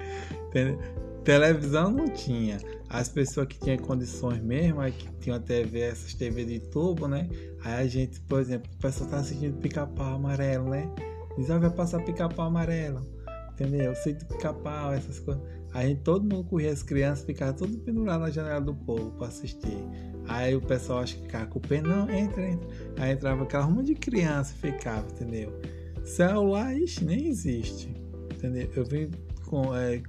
Televisão 1.25 1.91
não 1.91 2.07
tinha. 2.07 2.57
As 2.89 3.09
pessoas 3.09 3.47
que 3.47 3.59
tinham 3.59 3.77
condições 3.77 4.41
mesmo, 4.41 4.79
aí 4.79 4.93
que 4.93 5.11
tinham 5.19 5.39
TV, 5.41 5.81
essas 5.81 6.13
TV 6.13 6.45
de 6.45 6.59
tubo, 6.59 7.07
né? 7.07 7.27
Aí 7.63 7.83
a 7.83 7.87
gente, 7.87 8.21
por 8.21 8.39
exemplo, 8.39 8.71
o 8.73 8.77
pessoal 8.77 9.09
tá 9.09 9.17
assistindo 9.17 9.59
pica-pau 9.59 10.15
amarelo, 10.15 10.69
né? 10.69 10.89
Diz, 11.37 11.49
ah, 11.49 11.57
vai 11.57 11.69
passar 11.69 11.99
pica-pau 12.05 12.45
amarelo 12.45 13.15
entendeu? 13.55 13.95
Feito 13.95 14.25
pica-pau, 14.25 14.93
essas 14.93 15.19
coisas. 15.19 15.43
Aí 15.73 15.95
todo 15.95 16.23
mundo 16.23 16.47
corria, 16.47 16.71
as 16.71 16.83
crianças 16.83 17.25
ficavam 17.25 17.53
tudo 17.53 17.77
pendurado 17.79 18.21
na 18.21 18.29
janela 18.29 18.61
do 18.61 18.73
povo 18.73 19.11
para 19.11 19.27
assistir. 19.27 19.77
Aí 20.27 20.55
o 20.55 20.61
pessoal 20.61 20.99
acho 20.99 21.17
que 21.17 21.23
ficava 21.23 21.47
com 21.47 21.59
o 21.59 21.61
pé, 21.61 21.81
não, 21.81 22.09
entra, 22.09 22.47
entra. 22.47 22.67
Aí 22.97 23.11
entrava 23.11 23.43
aquela 23.43 23.63
ruma 23.63 23.83
de 23.83 23.93
criança 23.93 24.53
e 24.55 24.71
ficava, 24.71 25.05
entendeu? 25.11 25.53
Celular, 26.03 26.75
ixi, 26.77 27.03
nem 27.03 27.27
existe, 27.27 27.93
entendeu? 28.33 28.69
Eu 28.75 28.85
vim 28.85 29.11
com, 29.47 29.75
é, 29.75 30.01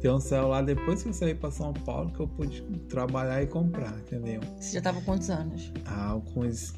ter 0.00 0.10
um 0.10 0.20
celular 0.20 0.62
depois 0.62 1.02
que 1.02 1.08
eu 1.08 1.12
saí 1.12 1.34
para 1.34 1.50
São 1.50 1.72
Paulo 1.72 2.10
que 2.12 2.20
eu 2.20 2.28
pude 2.28 2.62
trabalhar 2.88 3.42
e 3.42 3.46
comprar, 3.46 3.96
entendeu? 3.98 4.40
Você 4.58 4.72
já 4.72 4.80
tava 4.80 5.00
com 5.00 5.04
quantos 5.04 5.28
anos? 5.28 5.72
Ah, 5.84 6.18
com 6.32 6.40
uns 6.40 6.72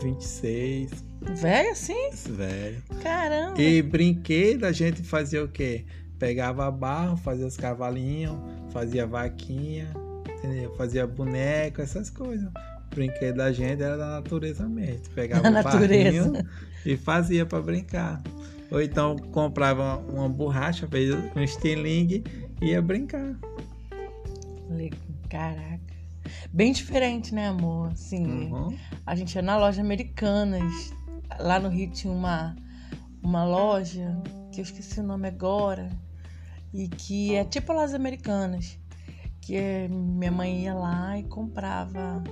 26. 0.00 1.04
Velho 1.40 1.70
assim? 1.70 2.10
Velho. 2.28 2.82
Caramba. 3.02 3.60
E 3.60 3.82
brinquedo 3.82 4.64
a 4.64 4.72
gente 4.72 5.02
fazia 5.02 5.44
o 5.44 5.48
quê? 5.48 5.84
Pegava 6.18 6.70
barro, 6.70 7.16
fazia 7.16 7.46
os 7.46 7.56
cavalinhos, 7.56 8.36
fazia 8.72 9.06
vaquinha, 9.06 9.90
entendeu? 10.28 10.74
Fazia 10.76 11.06
boneco, 11.06 11.80
essas 11.80 12.10
coisas. 12.10 12.50
Brinquedo 12.94 13.36
da 13.36 13.52
gente 13.52 13.82
era 13.82 13.96
da 13.96 14.06
natureza 14.20 14.68
mesmo. 14.68 15.08
Pegava 15.14 15.48
o 15.48 15.62
barrinho 15.62 16.32
e 16.84 16.96
fazia 16.96 17.46
para 17.46 17.62
brincar. 17.62 18.22
Ou 18.70 18.80
então 18.80 19.16
comprava 19.16 19.98
uma 19.98 20.28
borracha, 20.28 20.86
fez 20.86 21.14
um 21.34 21.40
estilingue 21.40 22.24
e 22.60 22.66
ia 22.66 22.82
brincar. 22.82 23.34
Caraca. 25.28 25.99
Bem 26.52 26.72
diferente, 26.72 27.34
né, 27.34 27.48
amor? 27.48 27.92
Assim, 27.92 28.24
uhum. 28.52 28.76
a 29.06 29.14
gente 29.14 29.34
ia 29.34 29.42
na 29.42 29.56
loja 29.56 29.80
Americanas. 29.80 30.92
Lá 31.38 31.60
no 31.60 31.68
Rio 31.68 31.90
tinha 31.90 32.12
uma, 32.12 32.56
uma 33.22 33.44
loja, 33.44 34.20
que 34.52 34.60
eu 34.60 34.64
esqueci 34.64 35.00
o 35.00 35.02
nome 35.02 35.28
agora, 35.28 35.88
e 36.72 36.88
que 36.88 37.34
é 37.34 37.44
tipo 37.44 37.72
lojas 37.72 37.94
americanas. 37.94 38.78
Que 39.40 39.56
é, 39.56 39.88
minha 39.88 40.30
mãe 40.30 40.64
ia 40.64 40.74
lá 40.74 41.18
e 41.18 41.22
comprava. 41.24 42.22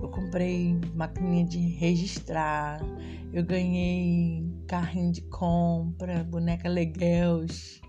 Eu 0.00 0.08
comprei 0.08 0.78
maquininha 0.94 1.44
de 1.44 1.58
registrar, 1.58 2.80
eu 3.32 3.44
ganhei 3.44 4.48
carrinho 4.66 5.12
de 5.12 5.22
compra, 5.22 6.24
boneca 6.24 6.68
Legels. 6.68 7.80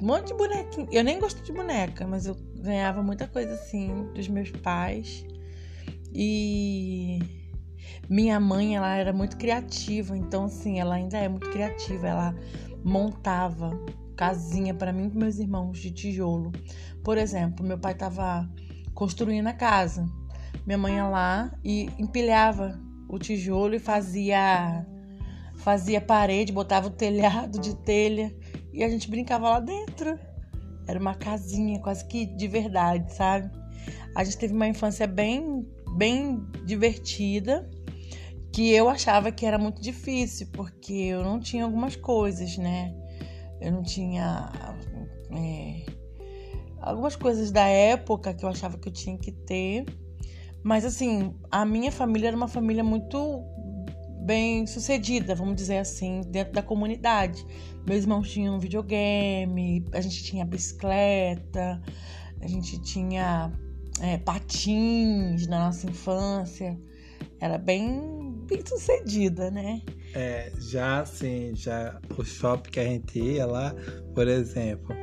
Um 0.00 0.06
monte 0.06 0.28
de 0.28 0.34
bonequinha. 0.34 0.88
Eu 0.90 1.04
nem 1.04 1.18
gosto 1.18 1.42
de 1.42 1.52
boneca, 1.52 2.06
mas 2.06 2.26
eu 2.26 2.36
ganhava 2.62 3.02
muita 3.02 3.26
coisa 3.26 3.54
assim 3.54 4.08
dos 4.14 4.28
meus 4.28 4.50
pais. 4.50 5.24
E 6.14 7.18
minha 8.08 8.38
mãe, 8.38 8.76
ela 8.76 8.94
era 8.96 9.12
muito 9.12 9.36
criativa, 9.36 10.16
então 10.16 10.44
assim, 10.44 10.78
ela 10.78 10.94
ainda 10.94 11.18
é 11.18 11.28
muito 11.28 11.50
criativa. 11.50 12.08
Ela 12.08 12.34
montava 12.84 13.70
casinha 14.16 14.72
para 14.74 14.92
mim 14.92 15.10
e 15.12 15.16
meus 15.16 15.38
irmãos 15.38 15.78
de 15.78 15.90
tijolo. 15.90 16.52
Por 17.02 17.18
exemplo, 17.18 17.66
meu 17.66 17.78
pai 17.78 17.92
estava 17.92 18.48
construindo 18.94 19.46
a 19.48 19.52
casa. 19.52 20.06
Minha 20.64 20.78
mãe 20.78 20.94
ia 20.94 21.08
lá 21.08 21.52
e 21.64 21.90
empilhava 21.98 22.78
o 23.08 23.18
tijolo 23.18 23.74
e 23.74 23.78
fazia 23.78 24.86
fazia 25.56 26.00
parede, 26.00 26.52
botava 26.52 26.88
o 26.88 26.90
telhado 26.90 27.58
de 27.58 27.76
telha 27.76 28.34
e 28.72 28.82
a 28.82 28.88
gente 28.88 29.08
brincava 29.08 29.48
lá 29.48 29.60
dentro. 29.60 30.18
Era 30.86 30.98
uma 30.98 31.14
casinha 31.14 31.80
quase 31.80 32.04
que 32.06 32.26
de 32.26 32.48
verdade, 32.48 33.12
sabe? 33.14 33.50
A 34.14 34.24
gente 34.24 34.38
teve 34.38 34.54
uma 34.54 34.68
infância 34.68 35.06
bem, 35.06 35.66
bem 35.96 36.44
divertida, 36.64 37.68
que 38.52 38.70
eu 38.70 38.88
achava 38.88 39.32
que 39.32 39.46
era 39.46 39.58
muito 39.58 39.80
difícil, 39.80 40.48
porque 40.52 40.92
eu 40.92 41.22
não 41.22 41.40
tinha 41.40 41.64
algumas 41.64 41.96
coisas, 41.96 42.58
né? 42.58 42.94
Eu 43.60 43.72
não 43.72 43.82
tinha 43.82 44.52
é, 45.30 45.86
algumas 46.80 47.16
coisas 47.16 47.50
da 47.50 47.66
época 47.66 48.34
que 48.34 48.44
eu 48.44 48.48
achava 48.48 48.76
que 48.76 48.88
eu 48.88 48.92
tinha 48.92 49.16
que 49.16 49.32
ter. 49.32 49.86
Mas 50.62 50.84
assim, 50.84 51.34
a 51.50 51.64
minha 51.64 51.90
família 51.90 52.28
era 52.28 52.36
uma 52.36 52.48
família 52.48 52.84
muito 52.84 53.16
bem 54.22 54.66
sucedida, 54.66 55.34
vamos 55.34 55.56
dizer 55.56 55.78
assim, 55.78 56.20
dentro 56.28 56.52
da 56.52 56.62
comunidade. 56.62 57.44
Meus 57.86 58.02
irmãos 58.02 58.30
tinham 58.30 58.58
videogame, 58.58 59.84
a 59.92 60.00
gente 60.00 60.22
tinha 60.22 60.44
bicicleta, 60.44 61.82
a 62.40 62.46
gente 62.46 62.80
tinha 62.82 63.52
é, 64.00 64.18
patins 64.18 65.46
na 65.46 65.66
nossa 65.66 65.88
infância. 65.88 66.78
Era 67.40 67.58
bem, 67.58 68.36
bem 68.46 68.62
sucedida, 68.64 69.50
né? 69.50 69.82
É, 70.14 70.52
já 70.58 71.00
assim, 71.00 71.52
já 71.54 72.00
o 72.16 72.24
shopping 72.24 72.70
que 72.70 72.80
a 72.80 72.84
gente 72.84 73.18
ia 73.18 73.46
lá, 73.46 73.74
por 74.14 74.28
exemplo, 74.28 74.94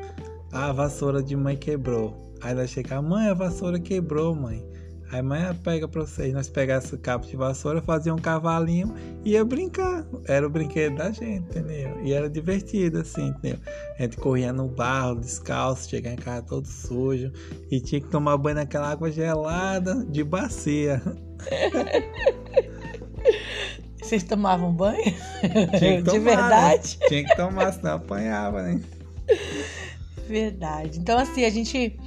a 0.51 0.71
vassoura 0.71 1.21
de 1.21 1.35
mãe 1.35 1.57
quebrou. 1.57 2.33
Aí 2.41 2.51
ela 2.51 2.65
chega, 2.65 3.01
mãe, 3.01 3.27
a 3.27 3.33
vassoura 3.33 3.79
quebrou, 3.79 4.33
mãe. 4.33 4.65
Aí 5.11 5.23
mãe 5.23 5.41
pega 5.63 5.87
pra 5.87 6.01
vocês, 6.01 6.31
nós 6.33 6.47
pegamos 6.47 6.85
esse 6.85 6.97
cabo 6.97 7.25
de 7.25 7.35
vassoura, 7.35 7.81
fazia 7.81 8.13
um 8.13 8.19
cavalinho 8.19 8.93
e 9.25 9.31
ia 9.31 9.43
brincar. 9.43 10.05
Era 10.27 10.45
o 10.45 10.49
brinquedo 10.49 10.97
da 10.97 11.09
gente, 11.11 11.45
entendeu? 11.49 11.99
E 12.03 12.13
era 12.13 12.29
divertido, 12.29 12.99
assim, 12.99 13.29
entendeu? 13.29 13.59
A 13.97 14.03
gente 14.03 14.17
corria 14.17 14.53
no 14.53 14.67
barro, 14.67 15.15
descalço, 15.15 15.89
chegava 15.89 16.13
em 16.15 16.19
casa 16.19 16.43
todo 16.43 16.67
sujo 16.67 17.31
e 17.71 17.79
tinha 17.79 17.99
que 17.99 18.07
tomar 18.07 18.37
banho 18.37 18.57
naquela 18.57 18.91
água 18.91 19.11
gelada 19.11 20.05
de 20.05 20.23
bacia. 20.23 21.01
Vocês 23.99 24.23
tomavam 24.23 24.71
banho? 24.71 25.15
Tinha 25.77 25.97
que 25.97 26.03
tomar, 26.09 26.11
de 26.11 26.19
verdade? 26.19 26.97
Né? 26.99 27.07
Tinha 27.07 27.23
que 27.25 27.35
tomar, 27.35 27.73
senão 27.73 27.93
apanhava, 27.95 28.61
né? 28.61 28.81
Verdade. 30.27 30.99
Então, 30.99 31.17
assim, 31.17 31.43
a 31.43 31.49
gente 31.49 31.97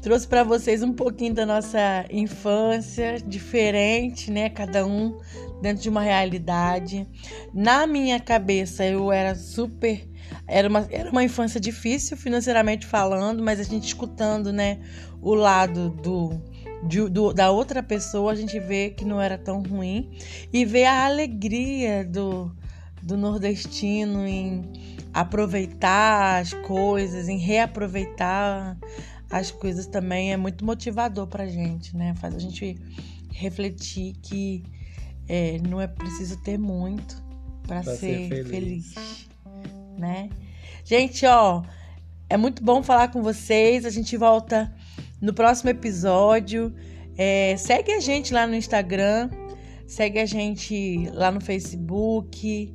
trouxe 0.00 0.26
para 0.26 0.44
vocês 0.44 0.82
um 0.82 0.92
pouquinho 0.92 1.34
da 1.34 1.44
nossa 1.44 2.04
infância, 2.10 3.20
diferente, 3.20 4.30
né? 4.30 4.48
Cada 4.48 4.86
um 4.86 5.18
dentro 5.60 5.82
de 5.82 5.88
uma 5.88 6.02
realidade. 6.02 7.06
Na 7.52 7.86
minha 7.86 8.20
cabeça, 8.20 8.84
eu 8.84 9.10
era 9.10 9.34
super. 9.34 10.08
Era 10.46 10.68
uma, 10.68 10.86
era 10.90 11.10
uma 11.10 11.24
infância 11.24 11.60
difícil, 11.60 12.16
financeiramente 12.16 12.86
falando, 12.86 13.42
mas 13.42 13.60
a 13.60 13.62
gente 13.62 13.86
escutando, 13.86 14.52
né? 14.52 14.80
O 15.20 15.34
lado 15.34 15.90
do, 15.90 16.40
de, 16.86 17.08
do, 17.08 17.32
da 17.32 17.50
outra 17.50 17.82
pessoa, 17.82 18.32
a 18.32 18.34
gente 18.34 18.58
vê 18.60 18.90
que 18.90 19.04
não 19.04 19.20
era 19.20 19.38
tão 19.38 19.62
ruim. 19.62 20.10
E 20.52 20.64
vê 20.64 20.84
a 20.84 21.04
alegria 21.06 22.04
do, 22.04 22.54
do 23.02 23.16
nordestino 23.16 24.26
em 24.26 24.64
aproveitar 25.12 26.40
as 26.40 26.52
coisas, 26.52 27.28
em 27.28 27.38
reaproveitar 27.38 28.76
as 29.30 29.50
coisas 29.50 29.86
também 29.86 30.32
é 30.32 30.36
muito 30.36 30.64
motivador 30.64 31.26
pra 31.26 31.46
gente, 31.46 31.96
né? 31.96 32.14
Faz 32.16 32.34
a 32.34 32.38
gente 32.38 32.76
refletir 33.32 34.14
que 34.22 34.62
é, 35.28 35.58
não 35.68 35.80
é 35.80 35.86
preciso 35.86 36.36
ter 36.42 36.58
muito 36.58 37.22
para 37.66 37.82
ser, 37.82 38.28
ser, 38.28 38.46
feliz. 38.46 38.94
feliz, 38.94 39.28
né? 39.98 40.30
Gente, 40.84 41.26
ó, 41.26 41.62
é 42.28 42.36
muito 42.36 42.62
bom 42.62 42.82
falar 42.82 43.08
com 43.08 43.22
vocês. 43.22 43.84
A 43.84 43.90
gente 43.90 44.16
volta 44.16 44.72
no 45.20 45.34
próximo 45.34 45.70
episódio. 45.70 46.72
É, 47.16 47.56
segue 47.56 47.92
a 47.92 48.00
gente 48.00 48.32
lá 48.32 48.46
no 48.46 48.54
Instagram, 48.54 49.30
segue 49.86 50.18
a 50.18 50.26
gente 50.26 51.10
lá 51.12 51.30
no 51.30 51.40
Facebook. 51.40 52.74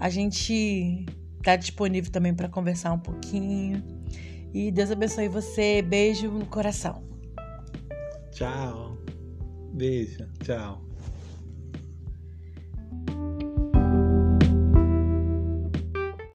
A 0.00 0.08
gente 0.08 1.06
tá 1.42 1.54
disponível 1.54 2.10
também 2.10 2.34
para 2.34 2.48
conversar 2.48 2.92
um 2.92 2.98
pouquinho. 2.98 4.01
E 4.52 4.70
Deus 4.70 4.90
abençoe 4.90 5.28
você. 5.28 5.82
Beijo 5.82 6.30
no 6.30 6.46
coração. 6.46 7.02
Tchau. 8.30 8.98
Beijo. 9.74 10.28
Tchau. 10.44 10.91